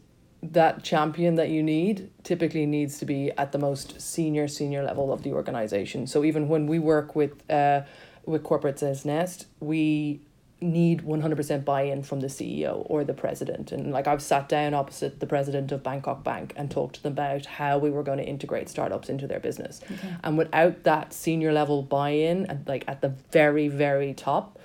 that 0.52 0.82
champion 0.82 1.36
that 1.36 1.48
you 1.48 1.62
need 1.62 2.10
typically 2.22 2.66
needs 2.66 2.98
to 2.98 3.04
be 3.04 3.30
at 3.32 3.52
the 3.52 3.58
most 3.58 4.00
senior 4.00 4.48
senior 4.48 4.82
level 4.82 5.12
of 5.12 5.22
the 5.22 5.32
organization. 5.32 6.06
So 6.06 6.24
even 6.24 6.48
when 6.48 6.66
we 6.66 6.78
work 6.78 7.16
with 7.16 7.48
uh 7.50 7.82
with 8.26 8.42
corporates 8.42 8.82
as 8.82 9.04
Nest, 9.04 9.46
we 9.60 10.20
need 10.60 11.02
100% 11.02 11.62
buy-in 11.62 12.02
from 12.02 12.20
the 12.20 12.26
CEO 12.26 12.86
or 12.86 13.04
the 13.04 13.12
president 13.12 13.70
and 13.70 13.92
like 13.92 14.06
I've 14.06 14.22
sat 14.22 14.48
down 14.48 14.72
opposite 14.72 15.20
the 15.20 15.26
president 15.26 15.70
of 15.72 15.82
Bangkok 15.82 16.24
Bank 16.24 16.54
and 16.56 16.70
talked 16.70 16.94
to 16.96 17.02
them 17.02 17.12
about 17.12 17.44
how 17.44 17.76
we 17.76 17.90
were 17.90 18.02
going 18.02 18.16
to 18.16 18.24
integrate 18.24 18.70
startups 18.70 19.10
into 19.10 19.26
their 19.26 19.40
business. 19.40 19.80
okay. 19.90 20.14
And 20.22 20.38
without 20.38 20.84
that 20.84 21.12
senior 21.12 21.52
level 21.52 21.82
buy-in 21.82 22.46
and 22.46 22.66
like 22.66 22.84
at 22.88 23.02
the 23.02 23.10
very 23.30 23.68
very 23.68 24.14
top 24.14 24.58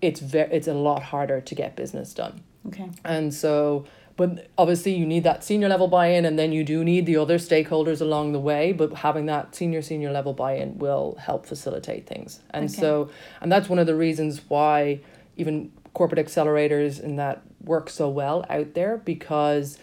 it's 0.00 0.20
very 0.20 0.50
it's 0.52 0.66
a 0.66 0.74
lot 0.74 1.02
harder 1.02 1.40
to 1.40 1.54
get 1.54 1.76
business 1.76 2.12
done. 2.14 2.42
okay 2.66 2.90
And 3.04 3.32
so, 3.32 3.86
but 4.20 4.50
obviously 4.58 4.94
you 4.94 5.06
need 5.06 5.24
that 5.24 5.42
senior 5.42 5.66
level 5.66 5.88
buy-in 5.88 6.26
and 6.26 6.38
then 6.38 6.52
you 6.52 6.62
do 6.62 6.84
need 6.84 7.06
the 7.06 7.16
other 7.16 7.38
stakeholders 7.38 8.02
along 8.02 8.32
the 8.32 8.38
way, 8.38 8.70
but 8.70 8.92
having 8.92 9.24
that 9.24 9.54
senior 9.54 9.80
senior 9.80 10.12
level 10.12 10.34
buy-in 10.34 10.76
will 10.76 11.16
help 11.18 11.46
facilitate 11.46 12.06
things. 12.06 12.40
And 12.50 12.66
Okay. 12.66 12.74
so, 12.82 13.08
and 13.40 13.50
that's 13.50 13.70
one 13.70 13.78
of 13.78 13.86
the 13.86 13.94
reasons 13.94 14.42
why 14.48 15.00
even 15.38 15.72
corporate 15.94 16.22
accelerators 16.26 17.02
and 17.02 17.18
that 17.18 17.40
work 17.64 17.88
so 17.88 18.10
well 18.10 18.44
out 18.50 18.74
there 18.74 18.98
because 18.98 19.78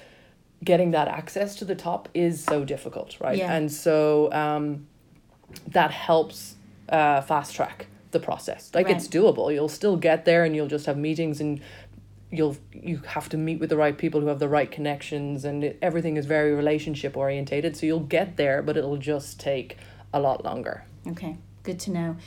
getting 0.63 0.91
that 0.91 1.08
access 1.08 1.56
to 1.56 1.65
the 1.65 1.74
top 1.74 2.08
is 2.13 2.39
so 2.44 2.63
difficult, 2.63 3.20
right? 3.20 3.39
Yeah. 3.39 3.51
And 3.51 3.72
so 3.72 4.32
um 4.34 4.86
that 5.70 5.89
helps 5.89 6.58
uh 6.89 7.22
fast 7.22 7.56
track 7.56 7.88
the 8.12 8.20
process. 8.20 8.72
Like 8.74 8.89
it's 8.89 9.08
doable. 9.08 9.53
You'll 9.53 9.67
still 9.67 9.98
get 9.98 10.25
there 10.25 10.46
and 10.46 10.56
you'll 10.56 10.67
just 10.67 10.86
have 10.86 10.98
meetings 10.98 11.41
and 11.41 11.60
you'll 12.29 12.57
you 12.74 12.98
have 12.98 13.29
to 13.29 13.38
meet 13.38 13.60
with 13.60 13.69
the 13.69 13.77
right 13.77 13.98
people 13.98 14.19
who 14.19 14.27
have 14.27 14.39
the 14.39 14.50
right 14.50 14.72
connections 14.72 15.46
and 15.46 15.63
it, 15.63 15.79
everything 15.81 16.17
is 16.17 16.25
very 16.25 16.53
relationship 16.53 17.15
orientated 17.15 17.75
so 17.77 17.86
you'll 17.86 18.00
get 18.00 18.36
there 18.38 18.62
but 18.62 18.75
it'll 18.75 18.98
just 18.98 19.39
take 19.39 19.77
a 20.13 20.19
lot 20.19 20.43
longer 20.43 20.84
Okay, 21.10 21.38
good 21.63 21.79
to 21.81 21.91
know. 21.91 22.17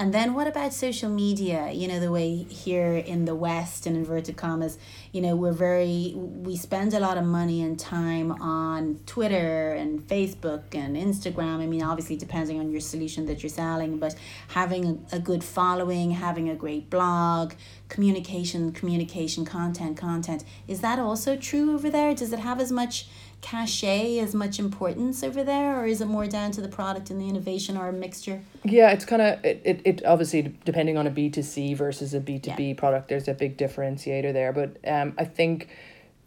And 0.00 0.14
then 0.14 0.34
what 0.34 0.46
about 0.46 0.72
social 0.72 1.10
media? 1.10 1.72
You 1.72 1.88
know, 1.88 1.98
the 1.98 2.12
way 2.12 2.44
here 2.44 2.94
in 2.94 3.24
the 3.24 3.34
West, 3.34 3.84
in 3.84 3.96
inverted 3.96 4.36
commas, 4.36 4.78
you 5.10 5.20
know, 5.20 5.34
we're 5.34 5.50
very, 5.50 6.12
we 6.14 6.56
spend 6.56 6.94
a 6.94 7.00
lot 7.00 7.18
of 7.18 7.24
money 7.24 7.62
and 7.62 7.76
time 7.76 8.30
on 8.40 9.00
Twitter 9.06 9.72
and 9.72 10.06
Facebook 10.06 10.72
and 10.72 10.96
Instagram. 10.96 11.58
I 11.58 11.66
mean, 11.66 11.82
obviously, 11.82 12.16
depending 12.16 12.60
on 12.60 12.70
your 12.70 12.80
solution 12.80 13.26
that 13.26 13.42
you're 13.42 13.50
selling, 13.50 13.98
but 13.98 14.14
having 14.48 15.04
a, 15.12 15.16
a 15.16 15.18
good 15.18 15.42
following, 15.42 16.12
having 16.12 16.48
a 16.48 16.54
great 16.54 16.90
blog, 16.90 17.54
communication, 17.88 18.70
communication, 18.70 19.44
content, 19.44 19.96
content. 19.96 20.44
Is 20.68 20.80
that 20.80 21.00
also 21.00 21.34
true 21.34 21.74
over 21.74 21.90
there? 21.90 22.14
Does 22.14 22.32
it 22.32 22.38
have 22.38 22.60
as 22.60 22.70
much 22.70 23.08
cachet, 23.40 24.18
as 24.18 24.34
much 24.34 24.58
importance 24.58 25.22
over 25.22 25.44
there, 25.44 25.80
or 25.80 25.86
is 25.86 26.00
it 26.00 26.06
more 26.06 26.26
down 26.26 26.50
to 26.52 26.60
the 26.60 26.68
product 26.68 27.10
and 27.10 27.20
the 27.20 27.28
innovation 27.28 27.76
or 27.76 27.88
a 27.88 27.92
mixture? 27.92 28.42
yeah 28.64 28.90
it's 28.90 29.04
kind 29.04 29.22
of 29.22 29.44
it, 29.44 29.62
it, 29.64 29.80
it 29.84 30.04
obviously 30.04 30.54
depending 30.64 30.98
on 30.98 31.06
a 31.06 31.10
b2c 31.10 31.76
versus 31.76 32.12
a 32.14 32.20
b2b 32.20 32.76
product 32.76 33.08
there's 33.08 33.28
a 33.28 33.34
big 33.34 33.56
differentiator 33.56 34.32
there 34.32 34.52
but 34.52 34.76
um 34.86 35.14
i 35.18 35.24
think 35.24 35.68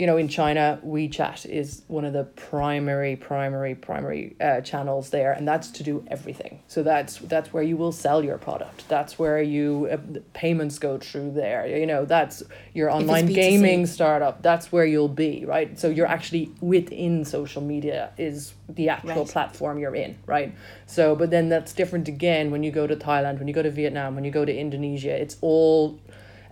you 0.02 0.08
know 0.08 0.18
in 0.18 0.28
china 0.40 0.66
wechat 0.96 1.46
is 1.46 1.84
one 1.88 2.06
of 2.10 2.14
the 2.20 2.26
primary 2.52 3.16
primary 3.16 3.76
primary 3.76 4.36
uh, 4.42 4.60
channels 4.62 5.06
there 5.12 5.32
and 5.38 5.48
that's 5.48 5.70
to 5.78 5.84
do 5.84 6.04
everything. 6.08 6.54
So 6.68 6.84
that's 6.84 7.18
that's 7.34 7.50
where 7.54 7.64
you 7.64 7.76
will 7.82 7.92
sell 7.92 8.24
your 8.24 8.38
product. 8.38 8.88
That's 8.88 9.14
where 9.22 9.42
you 9.42 9.66
uh, 9.92 10.20
payments 10.34 10.80
go 10.80 10.98
through 10.98 11.32
there. 11.44 11.62
You 11.68 11.86
know 11.86 12.06
that's 12.06 12.42
your 12.74 12.90
online 12.90 13.28
gaming 13.28 13.86
startup. 13.86 14.42
That's 14.42 14.72
where 14.72 14.86
you'll 14.86 15.16
be 15.28 15.46
right? 15.46 15.70
So 15.82 15.90
you're 15.90 16.12
actually 16.18 16.46
within 16.62 17.26
social 17.26 17.62
media 17.62 18.12
is 18.18 18.54
the 18.70 18.90
actual 18.90 19.24
Right. 19.26 19.28
platform 19.36 19.76
you're 19.80 19.96
in 19.96 20.18
right? 20.26 20.50
So 20.86 21.16
but 21.16 21.30
then 21.30 21.50
that's 21.50 21.74
different 21.74 22.08
again 22.08 22.52
when 22.52 22.64
you 22.64 22.72
go 22.72 22.88
to 22.88 22.96
thailand 22.96 23.36
when 23.40 23.48
you 23.48 23.54
go 23.54 23.64
to 23.64 23.72
vietnam 23.72 24.16
when 24.16 24.24
you 24.24 24.32
go 24.32 24.46
to 24.46 24.56
indonesia. 24.66 25.14
It's 25.24 25.38
all 25.42 26.00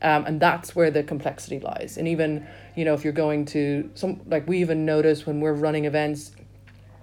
um, 0.01 0.25
and 0.25 0.39
that's 0.39 0.75
where 0.75 0.91
the 0.91 1.03
complexity 1.03 1.59
lies. 1.59 1.97
And 1.97 2.07
even 2.07 2.45
you 2.75 2.85
know 2.85 2.93
if 2.93 3.03
you're 3.03 3.13
going 3.13 3.45
to 3.45 3.89
some 3.95 4.21
like 4.25 4.47
we 4.47 4.59
even 4.59 4.85
notice 4.85 5.25
when 5.25 5.39
we're 5.41 5.53
running 5.53 5.85
events 5.85 6.31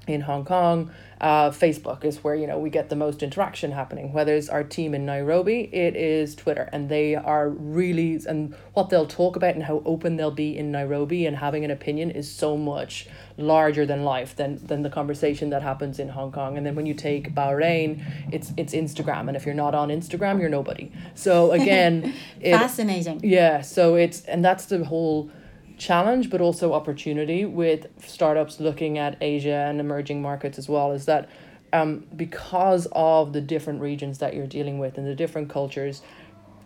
in 0.07 0.23
Hong 0.23 0.45
Kong. 0.45 0.91
Uh, 1.19 1.51
Facebook 1.51 2.05
is 2.05 2.23
where 2.23 2.35
you 2.35 2.47
know 2.47 2.59
we 2.59 2.69
get 2.69 2.91
the 2.91 2.97
most 2.97 3.23
interaction 3.23 3.73
happening. 3.73 4.13
Whether 4.13 4.35
it's 4.35 4.51
our 4.51 4.63
team 4.63 4.95
in 4.95 5.07
Nairobi, 5.07 5.71
it 5.73 5.97
is 5.97 6.35
Twitter, 6.35 6.69
and 6.73 6.91
they 6.91 7.15
are 7.15 7.49
really 7.49 8.21
and 8.29 8.55
what 8.75 8.91
they'll 8.91 9.07
talk 9.07 9.35
about 9.35 9.55
and 9.55 9.63
how 9.65 9.83
open 9.87 10.17
they'll 10.17 10.31
be 10.31 10.57
in 10.59 10.71
Nairobi 10.71 11.25
and 11.25 11.39
having 11.39 11.65
an 11.65 11.71
opinion 11.71 12.11
is 12.11 12.31
so 12.31 12.57
much 12.59 13.09
larger 13.39 13.87
than 13.87 14.05
life 14.05 14.37
than 14.37 14.65
than 14.67 14.83
the 14.83 14.91
conversation 14.91 15.49
that 15.51 15.63
happens 15.63 15.99
in 15.99 16.11
Hong 16.11 16.33
Kong. 16.33 16.59
And 16.59 16.67
then 16.67 16.75
when 16.75 16.85
you 16.85 16.93
take 16.93 17.35
Bahrain, 17.35 18.03
it's 18.31 18.53
it's 18.59 18.75
Instagram, 18.75 19.29
and 19.29 19.37
if 19.37 19.47
you're 19.47 19.55
not 19.55 19.75
on 19.75 19.89
Instagram, 19.89 20.39
you're 20.39 20.51
nobody. 20.51 20.93
So 21.15 21.53
again, 21.53 22.15
it, 22.41 22.53
Fascinating. 22.53 23.21
yeah, 23.25 23.63
so 23.63 23.95
it's 23.95 24.21
and 24.27 24.45
that's 24.45 24.67
the 24.67 24.85
whole 24.85 25.31
challenge 25.77 26.31
but 26.31 26.41
also 26.41 26.73
opportunity 26.73 27.45
with 27.45 27.87
startups 28.05 28.61
looking 28.61 28.99
at 28.99 29.17
Asia 29.21 29.67
and 29.69 29.81
emerging 29.81 30.23
markets 30.23 30.59
as 30.59 30.69
well 30.69 30.93
is 30.93 31.05
that 31.07 31.29
um 31.73 32.07
because 32.17 32.87
of 32.93 33.33
the 33.33 33.41
different 33.41 33.81
regions 33.81 34.19
that 34.19 34.35
you're 34.35 34.47
dealing 34.47 34.79
with 34.79 34.97
and 34.99 35.07
the 35.07 35.15
different 35.15 35.51
cultures 35.51 36.03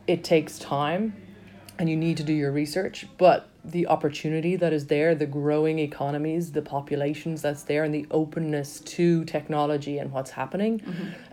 it 0.06 0.22
takes 0.24 0.58
time 0.58 1.14
and 1.78 1.88
you 1.88 1.96
need 1.96 2.18
to 2.18 2.22
do 2.22 2.32
your 2.34 2.52
research. 2.52 3.06
But 3.16 3.48
the 3.64 3.86
opportunity 3.86 4.56
that 4.56 4.72
is 4.72 4.86
there 4.86 5.14
the 5.14 5.26
growing 5.26 5.78
economies 5.78 6.52
the 6.52 6.62
populations 6.62 7.42
that's 7.42 7.64
there 7.64 7.84
and 7.84 7.94
the 7.94 8.06
openness 8.10 8.80
to 8.80 9.22
technology 9.26 9.98
and 9.98 10.10
what's 10.12 10.30
happening 10.30 10.80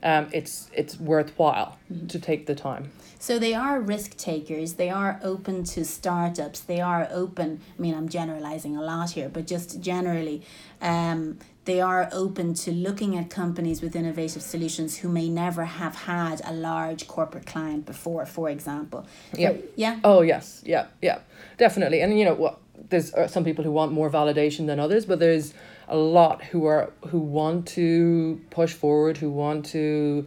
um 0.04 0.28
it's 0.34 0.70
it's 0.74 1.00
worthwhile 1.00 1.78
to 2.10 2.20
take 2.20 2.46
the 2.46 2.54
time 2.56 2.92
So 3.20 3.40
they 3.40 3.54
are 3.54 3.80
risk 3.80 4.18
takers. 4.18 4.74
They 4.74 4.90
are 4.90 5.20
open 5.24 5.64
to 5.66 5.84
startups. 5.84 6.60
They 6.62 6.80
are 6.80 7.08
open. 7.12 7.62
I 7.78 7.82
mean, 7.82 7.96
I'm 7.96 8.10
generalizing 8.10 8.78
a 8.78 8.82
lot 8.82 9.12
here, 9.12 9.30
but 9.30 9.48
just 9.48 9.82
generally, 9.82 10.44
um, 10.82 11.40
they 11.66 11.82
are 11.82 12.08
open 12.14 12.54
to 12.54 12.72
looking 12.72 13.18
at 13.18 13.30
companies 13.30 13.82
with 13.82 13.96
innovative 13.96 14.42
solutions 14.42 14.98
who 14.98 15.10
may 15.10 15.28
never 15.28 15.66
have 15.66 15.96
had 15.96 16.42
a 16.46 16.54
large 16.54 17.08
corporate 17.08 17.46
client 17.46 17.86
before, 17.86 18.26
for 18.26 18.50
example. 18.50 19.06
Yeah. 19.34 19.54
Yeah. 19.76 20.00
Oh 20.04 20.22
yes, 20.22 20.64
yeah, 20.66 20.88
yeah, 21.02 21.20
definitely. 21.58 22.02
And 22.02 22.18
you 22.18 22.24
know 22.24 22.36
what? 22.36 22.62
There's 22.90 23.14
uh, 23.14 23.28
some 23.28 23.44
people 23.44 23.66
who 23.66 23.72
want 23.72 23.92
more 23.92 24.10
validation 24.10 24.68
than 24.68 24.80
others, 24.80 25.06
but 25.06 25.20
there's 25.20 25.54
a 25.90 25.98
lot 25.98 26.42
who 26.42 26.66
are 26.66 26.94
who 27.08 27.20
want 27.20 27.68
to 27.70 28.40
push 28.50 28.74
forward, 28.74 29.18
who 29.18 29.30
want 29.30 29.66
to. 29.68 30.26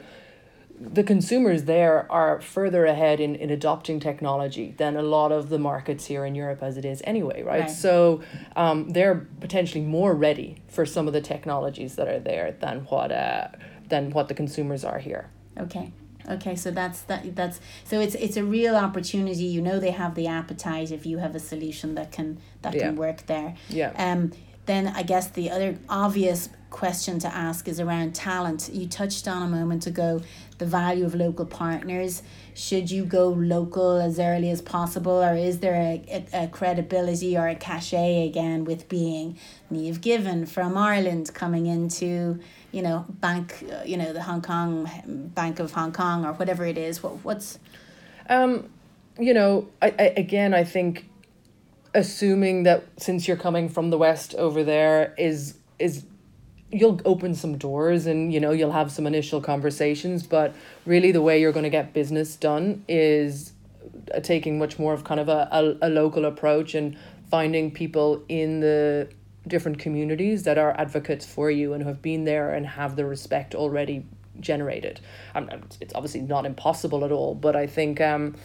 The 0.80 1.04
consumers 1.04 1.64
there 1.64 2.10
are 2.10 2.40
further 2.40 2.86
ahead 2.86 3.20
in, 3.20 3.34
in 3.34 3.50
adopting 3.50 4.00
technology 4.00 4.74
than 4.78 4.96
a 4.96 5.02
lot 5.02 5.30
of 5.30 5.50
the 5.50 5.58
markets 5.58 6.06
here 6.06 6.24
in 6.24 6.34
Europe 6.34 6.62
as 6.62 6.78
it 6.78 6.86
is 6.86 7.02
anyway, 7.04 7.42
right? 7.42 7.60
Right. 7.60 7.70
So 7.70 8.22
um, 8.56 8.88
they're 8.88 9.26
potentially 9.40 9.84
more 9.84 10.14
ready 10.14 10.56
for 10.68 10.86
some 10.86 11.06
of 11.06 11.12
the 11.12 11.20
technologies 11.20 11.96
that 11.96 12.08
are 12.08 12.18
there 12.18 12.56
than 12.60 12.80
what 12.86 13.12
uh, 13.12 13.48
than 13.88 14.10
what 14.10 14.28
the 14.28 14.34
consumers 14.34 14.82
are 14.84 14.98
here. 14.98 15.28
Okay. 15.58 15.92
Okay, 16.28 16.54
so 16.54 16.70
that's 16.70 17.02
that 17.02 17.34
that's 17.36 17.60
so 17.84 18.00
it's 18.00 18.14
it's 18.14 18.36
a 18.38 18.44
real 18.44 18.76
opportunity. 18.76 19.44
You 19.44 19.60
know 19.60 19.80
they 19.80 19.90
have 19.90 20.14
the 20.14 20.28
appetite 20.28 20.92
if 20.92 21.04
you 21.04 21.18
have 21.18 21.34
a 21.34 21.40
solution 21.40 21.94
that 21.96 22.10
can 22.12 22.38
that 22.62 22.74
Yeah. 22.74 22.86
can 22.86 22.96
work 22.96 23.26
there. 23.26 23.54
Yeah. 23.68 23.92
Um 23.96 24.32
then 24.66 24.88
I 24.88 25.02
guess 25.02 25.28
the 25.28 25.50
other 25.50 25.78
obvious 25.88 26.48
question 26.70 27.18
to 27.20 27.28
ask 27.28 27.66
is 27.66 27.80
around 27.80 28.14
talent. 28.14 28.70
You 28.72 28.86
touched 28.86 29.26
on 29.26 29.42
a 29.42 29.48
moment 29.48 29.86
ago 29.86 30.20
the 30.60 30.66
value 30.66 31.04
of 31.04 31.14
local 31.14 31.46
partners. 31.46 32.22
Should 32.54 32.90
you 32.90 33.04
go 33.04 33.28
local 33.30 33.98
as 33.98 34.20
early 34.20 34.50
as 34.50 34.62
possible, 34.62 35.18
or 35.24 35.34
is 35.34 35.58
there 35.58 35.74
a, 35.74 36.26
a, 36.32 36.44
a 36.44 36.48
credibility 36.48 37.36
or 37.36 37.48
a 37.48 37.56
cachet 37.56 38.28
again 38.28 38.64
with 38.64 38.88
being 38.88 39.36
Niamh 39.72 40.00
Given 40.00 40.46
from 40.46 40.76
Ireland 40.76 41.32
coming 41.34 41.66
into, 41.66 42.38
you 42.70 42.82
know, 42.82 43.06
bank, 43.08 43.64
you 43.84 43.96
know, 43.96 44.12
the 44.12 44.22
Hong 44.22 44.42
Kong 44.42 44.88
Bank 45.34 45.58
of 45.58 45.72
Hong 45.72 45.92
Kong 45.92 46.24
or 46.24 46.34
whatever 46.34 46.64
it 46.64 46.78
is? 46.78 47.02
What 47.02 47.14
what's 47.24 47.58
Um, 48.28 48.68
you 49.18 49.34
know, 49.34 49.68
I, 49.82 49.88
I 49.98 50.02
again, 50.16 50.54
I 50.54 50.64
think 50.64 51.06
assuming 51.94 52.64
that 52.64 52.84
since 52.98 53.26
you're 53.26 53.36
coming 53.36 53.68
from 53.68 53.90
the 53.90 53.98
west 53.98 54.34
over 54.34 54.62
there 54.62 55.14
is 55.16 55.56
is 55.78 56.04
you'll 56.72 57.00
open 57.04 57.34
some 57.34 57.58
doors 57.58 58.06
and 58.06 58.32
you 58.32 58.40
know 58.40 58.52
you'll 58.52 58.72
have 58.72 58.90
some 58.90 59.06
initial 59.06 59.40
conversations 59.40 60.26
but 60.26 60.54
really 60.86 61.12
the 61.12 61.22
way 61.22 61.40
you're 61.40 61.52
going 61.52 61.64
to 61.64 61.70
get 61.70 61.92
business 61.92 62.36
done 62.36 62.84
is 62.88 63.52
uh, 64.14 64.20
taking 64.20 64.58
much 64.58 64.78
more 64.78 64.92
of 64.92 65.04
kind 65.04 65.20
of 65.20 65.28
a, 65.28 65.48
a, 65.50 65.88
a 65.88 65.90
local 65.90 66.24
approach 66.24 66.74
and 66.74 66.96
finding 67.30 67.70
people 67.70 68.22
in 68.28 68.60
the 68.60 69.08
different 69.48 69.78
communities 69.78 70.42
that 70.44 70.58
are 70.58 70.78
advocates 70.78 71.24
for 71.24 71.50
you 71.50 71.72
and 71.72 71.84
have 71.84 72.02
been 72.02 72.24
there 72.24 72.52
and 72.52 72.66
have 72.66 72.94
the 72.96 73.04
respect 73.04 73.54
already 73.54 74.04
generated. 74.38 75.00
Um, 75.34 75.48
it's 75.80 75.94
obviously 75.94 76.20
not 76.20 76.46
impossible 76.46 77.04
at 77.04 77.12
all 77.12 77.34
but 77.34 77.56
i 77.56 77.66
think 77.66 78.00
um, 78.00 78.36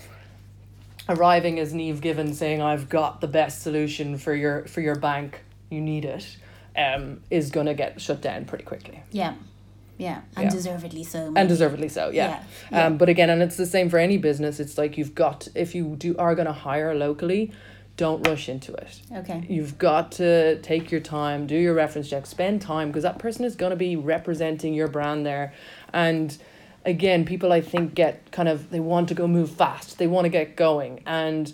arriving 1.07 1.59
as 1.59 1.73
Niamh 1.73 2.01
Given 2.01 2.33
saying 2.33 2.61
I've 2.61 2.89
got 2.89 3.21
the 3.21 3.27
best 3.27 3.61
solution 3.61 4.17
for 4.17 4.33
your 4.33 4.65
for 4.65 4.81
your 4.81 4.95
bank, 4.95 5.43
you 5.69 5.81
need 5.81 6.05
it, 6.05 6.38
um, 6.77 7.21
is 7.29 7.49
gonna 7.51 7.73
get 7.73 7.99
shut 8.01 8.21
down 8.21 8.45
pretty 8.45 8.63
quickly. 8.63 9.01
yeah, 9.11 9.33
yeah, 9.97 10.21
and 10.35 10.45
Yeah. 10.45 10.49
deservedly 10.49 11.03
so. 11.03 11.33
And 11.35 11.47
deservedly 11.47 11.88
so, 11.89 12.09
yeah. 12.09 12.27
Yeah, 12.27 12.43
yeah. 12.71 12.85
Um, 12.88 12.97
but 12.97 13.07
again, 13.09 13.29
and 13.29 13.41
it's 13.41 13.55
the 13.57 13.65
same 13.65 13.89
for 13.89 13.97
any 13.97 14.17
business. 14.17 14.59
It's 14.59 14.77
like 14.77 14.97
you've 14.97 15.15
got 15.15 15.47
if 15.55 15.73
you 15.75 15.95
do 15.97 16.15
are 16.17 16.35
gonna 16.35 16.51
hire 16.53 16.93
locally, 16.93 17.51
don't 17.97 18.27
rush 18.27 18.49
into 18.49 18.73
it. 18.73 18.99
okay. 19.19 19.45
You've 19.47 19.77
got 19.77 20.11
to 20.13 20.59
take 20.61 20.91
your 20.91 20.99
time, 20.99 21.47
do 21.47 21.55
your 21.55 21.73
reference 21.73 22.09
check, 22.09 22.25
spend 22.25 22.61
time 22.61 22.89
because 22.89 23.03
that 23.03 23.19
person 23.19 23.45
is 23.45 23.55
going 23.55 23.69
to 23.69 23.77
be 23.77 23.95
representing 23.95 24.73
your 24.73 24.89
brand 24.89 25.25
there. 25.25 25.53
And 25.93 26.38
again, 26.83 27.23
people 27.23 27.53
I 27.53 27.61
think 27.61 27.95
get 27.95 28.31
kind 28.33 28.49
of 28.49 28.69
they 28.69 28.81
want 28.81 29.07
to 29.07 29.13
go 29.15 29.27
move 29.29 29.49
fast. 29.49 29.97
They 29.97 30.07
want 30.07 30.25
to 30.25 30.29
get 30.29 30.57
going 30.57 31.03
and 31.05 31.53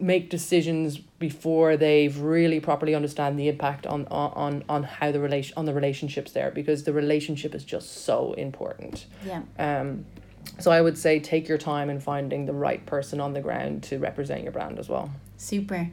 make 0.00 0.30
decisions 0.30 0.98
before 0.98 1.76
they've 1.76 2.18
really 2.18 2.60
properly 2.60 2.94
understand 2.94 3.38
the 3.38 3.48
impact 3.48 3.86
on 3.86 4.06
on 4.06 4.64
on 4.68 4.82
how 4.82 5.12
the 5.12 5.20
relation 5.20 5.54
on 5.56 5.66
the 5.66 5.74
relationships 5.74 6.32
there 6.32 6.50
because 6.50 6.84
the 6.84 6.92
relationship 6.92 7.54
is 7.54 7.64
just 7.64 8.04
so 8.04 8.32
important. 8.34 9.06
Yeah. 9.24 9.42
Um 9.58 10.06
so 10.58 10.70
I 10.70 10.80
would 10.80 10.96
say 10.96 11.20
take 11.20 11.48
your 11.48 11.58
time 11.58 11.90
in 11.90 12.00
finding 12.00 12.46
the 12.46 12.52
right 12.52 12.84
person 12.86 13.20
on 13.20 13.34
the 13.34 13.40
ground 13.40 13.82
to 13.84 13.98
represent 13.98 14.42
your 14.42 14.52
brand 14.52 14.78
as 14.78 14.88
well. 14.88 15.10
Super. 15.36 15.90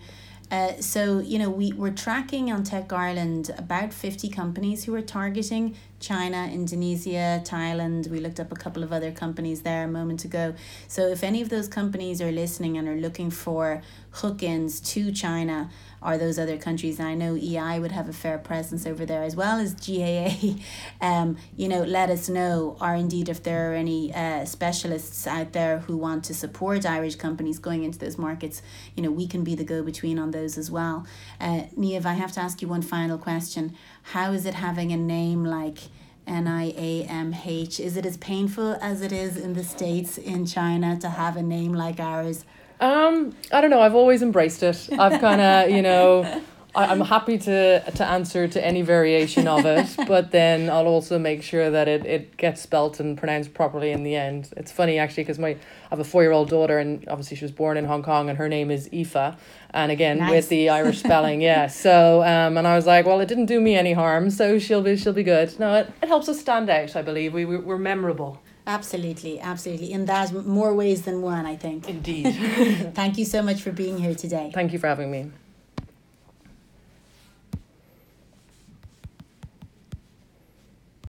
Uh, 0.49 0.73
so 0.79 1.19
you 1.19 1.37
know 1.37 1.49
we 1.49 1.73
we're 1.73 1.91
tracking 1.91 2.53
on 2.53 2.63
Tech 2.63 2.93
Ireland 2.93 3.51
about 3.57 3.91
fifty 3.91 4.29
companies 4.29 4.85
who 4.85 4.95
are 4.95 5.01
targeting 5.01 5.75
China, 5.99 6.49
Indonesia, 6.51 7.41
Thailand. 7.43 8.07
We 8.07 8.21
looked 8.21 8.39
up 8.39 8.51
a 8.51 8.55
couple 8.55 8.81
of 8.81 8.93
other 8.93 9.11
companies 9.11 9.63
there 9.63 9.83
a 9.83 9.87
moment 9.89 10.23
ago. 10.23 10.55
So 10.87 11.07
if 11.09 11.21
any 11.21 11.41
of 11.41 11.49
those 11.49 11.67
companies 11.67 12.21
are 12.21 12.31
listening 12.31 12.77
and 12.77 12.87
are 12.87 12.95
looking 12.95 13.29
for 13.29 13.81
hook-ins 14.11 14.79
to 14.93 15.11
China 15.11 15.69
or 16.01 16.17
those 16.17 16.37
other 16.37 16.57
countries, 16.57 16.99
and 16.99 17.07
I 17.07 17.15
know 17.15 17.35
EI 17.35 17.79
would 17.79 17.91
have 17.91 18.07
a 18.07 18.13
fair 18.13 18.37
presence 18.37 18.85
over 18.85 19.05
there 19.05 19.23
as 19.23 19.35
well 19.35 19.59
as 19.59 19.73
GAA. 19.73 20.55
Um, 20.99 21.37
you 21.55 21.67
know, 21.67 21.83
let 21.83 22.09
us 22.09 22.27
know, 22.27 22.75
or 22.81 22.95
indeed 22.95 23.29
if 23.29 23.43
there 23.43 23.71
are 23.71 23.75
any 23.75 24.13
uh, 24.13 24.45
specialists 24.45 25.27
out 25.27 25.53
there 25.53 25.79
who 25.79 25.95
want 25.95 26.23
to 26.25 26.33
support 26.33 26.85
Irish 26.85 27.15
companies 27.15 27.59
going 27.59 27.83
into 27.83 27.99
those 27.99 28.17
markets. 28.17 28.61
You 28.95 29.03
know, 29.03 29.11
we 29.11 29.27
can 29.27 29.43
be 29.43 29.53
the 29.53 29.63
go-between 29.63 30.17
on 30.17 30.31
those 30.31 30.57
as 30.57 30.71
well. 30.71 31.05
Uh, 31.39 31.63
Niamh, 31.77 32.05
I 32.05 32.13
have 32.13 32.31
to 32.33 32.39
ask 32.39 32.61
you 32.61 32.67
one 32.67 32.81
final 32.81 33.17
question. 33.17 33.75
How 34.01 34.31
is 34.31 34.45
it 34.45 34.55
having 34.55 34.91
a 34.91 34.97
name 34.97 35.45
like? 35.45 35.77
N 36.25 36.45
I 36.45 36.73
A 36.77 37.03
M 37.03 37.33
H. 37.45 37.79
Is 37.79 37.95
it 37.95 38.05
as 38.05 38.17
painful 38.17 38.77
as 38.81 39.01
it 39.01 39.13
is 39.13 39.37
in 39.37 39.53
the 39.53 39.63
States, 39.63 40.17
in 40.17 40.45
China, 40.45 40.97
to 40.99 41.07
have 41.07 41.37
a 41.37 41.41
name 41.41 41.73
like 41.73 42.01
ours? 42.01 42.43
Um, 42.79 43.35
I 43.51 43.61
don't 43.61 43.69
know. 43.69 43.81
I've 43.81 43.95
always 43.95 44.21
embraced 44.21 44.63
it. 44.63 44.89
I've 44.97 45.19
kind 45.19 45.41
of, 45.41 45.69
you 45.71 45.81
know, 45.81 46.41
I, 46.75 46.85
I'm 46.85 47.01
happy 47.01 47.39
to 47.39 47.79
to 47.91 48.05
answer 48.05 48.47
to 48.47 48.63
any 48.63 48.83
variation 48.83 49.47
of 49.47 49.65
it, 49.65 49.87
but 50.07 50.31
then 50.31 50.69
I'll 50.69 50.85
also 50.85 51.17
make 51.17 51.41
sure 51.41 51.71
that 51.71 51.87
it, 51.87 52.05
it 52.05 52.37
gets 52.37 52.61
spelt 52.61 52.99
and 52.99 53.17
pronounced 53.17 53.53
properly 53.55 53.91
in 53.91 54.03
the 54.03 54.15
end. 54.15 54.53
It's 54.55 54.71
funny 54.71 54.99
actually 54.99 55.23
because 55.23 55.39
my 55.39 55.49
I 55.49 55.57
have 55.89 55.99
a 55.99 56.03
four 56.03 56.21
year 56.21 56.31
old 56.31 56.49
daughter 56.49 56.77
and 56.77 57.03
obviously 57.07 57.35
she 57.37 57.45
was 57.45 57.51
born 57.51 57.77
in 57.77 57.85
Hong 57.85 58.03
Kong 58.03 58.29
and 58.29 58.37
her 58.37 58.47
name 58.47 58.69
is 58.69 58.87
Aoife, 58.93 59.35
and 59.71 59.91
again 59.91 60.19
Nice. 60.19 60.29
with 60.29 60.49
the 60.49 60.69
Irish 60.69 60.99
spelling, 60.99 61.41
yeah. 61.41 61.67
So 61.87 62.21
um, 62.21 62.57
and 62.57 62.67
I 62.67 62.75
was 62.75 62.85
like, 62.85 63.07
well, 63.07 63.19
it 63.21 63.27
didn't 63.27 63.47
do 63.47 63.59
me 63.59 63.75
any 63.75 63.93
harm, 63.93 64.29
so 64.29 64.59
she'll 64.59 64.83
be 64.83 64.97
she'll 64.97 65.13
be 65.13 65.23
good. 65.23 65.59
No, 65.59 65.73
it, 65.73 65.91
it 66.03 66.07
helps 66.07 66.29
us 66.29 66.39
stand 66.39 66.69
out. 66.69 66.95
I 66.95 67.01
believe 67.01 67.33
we 67.33 67.43
we 67.45 67.57
we're 67.57 67.79
memorable. 67.79 68.39
Absolutely, 68.67 69.39
absolutely. 69.39 69.93
In 69.93 70.05
that 70.05 70.33
more 70.45 70.75
ways 70.75 71.03
than 71.03 71.21
one, 71.21 71.45
I 71.45 71.55
think. 71.55 71.87
Indeed. 71.87 72.33
Thank 72.93 73.17
you 73.17 73.23
so 73.23 73.41
much 73.41 73.61
for 73.61 73.71
being 73.71 73.97
here 73.97 74.13
today. 74.13 74.51
Thank 74.53 74.73
you 74.73 74.79
for 74.79 74.87
having 74.87 75.09
me. 75.09 75.31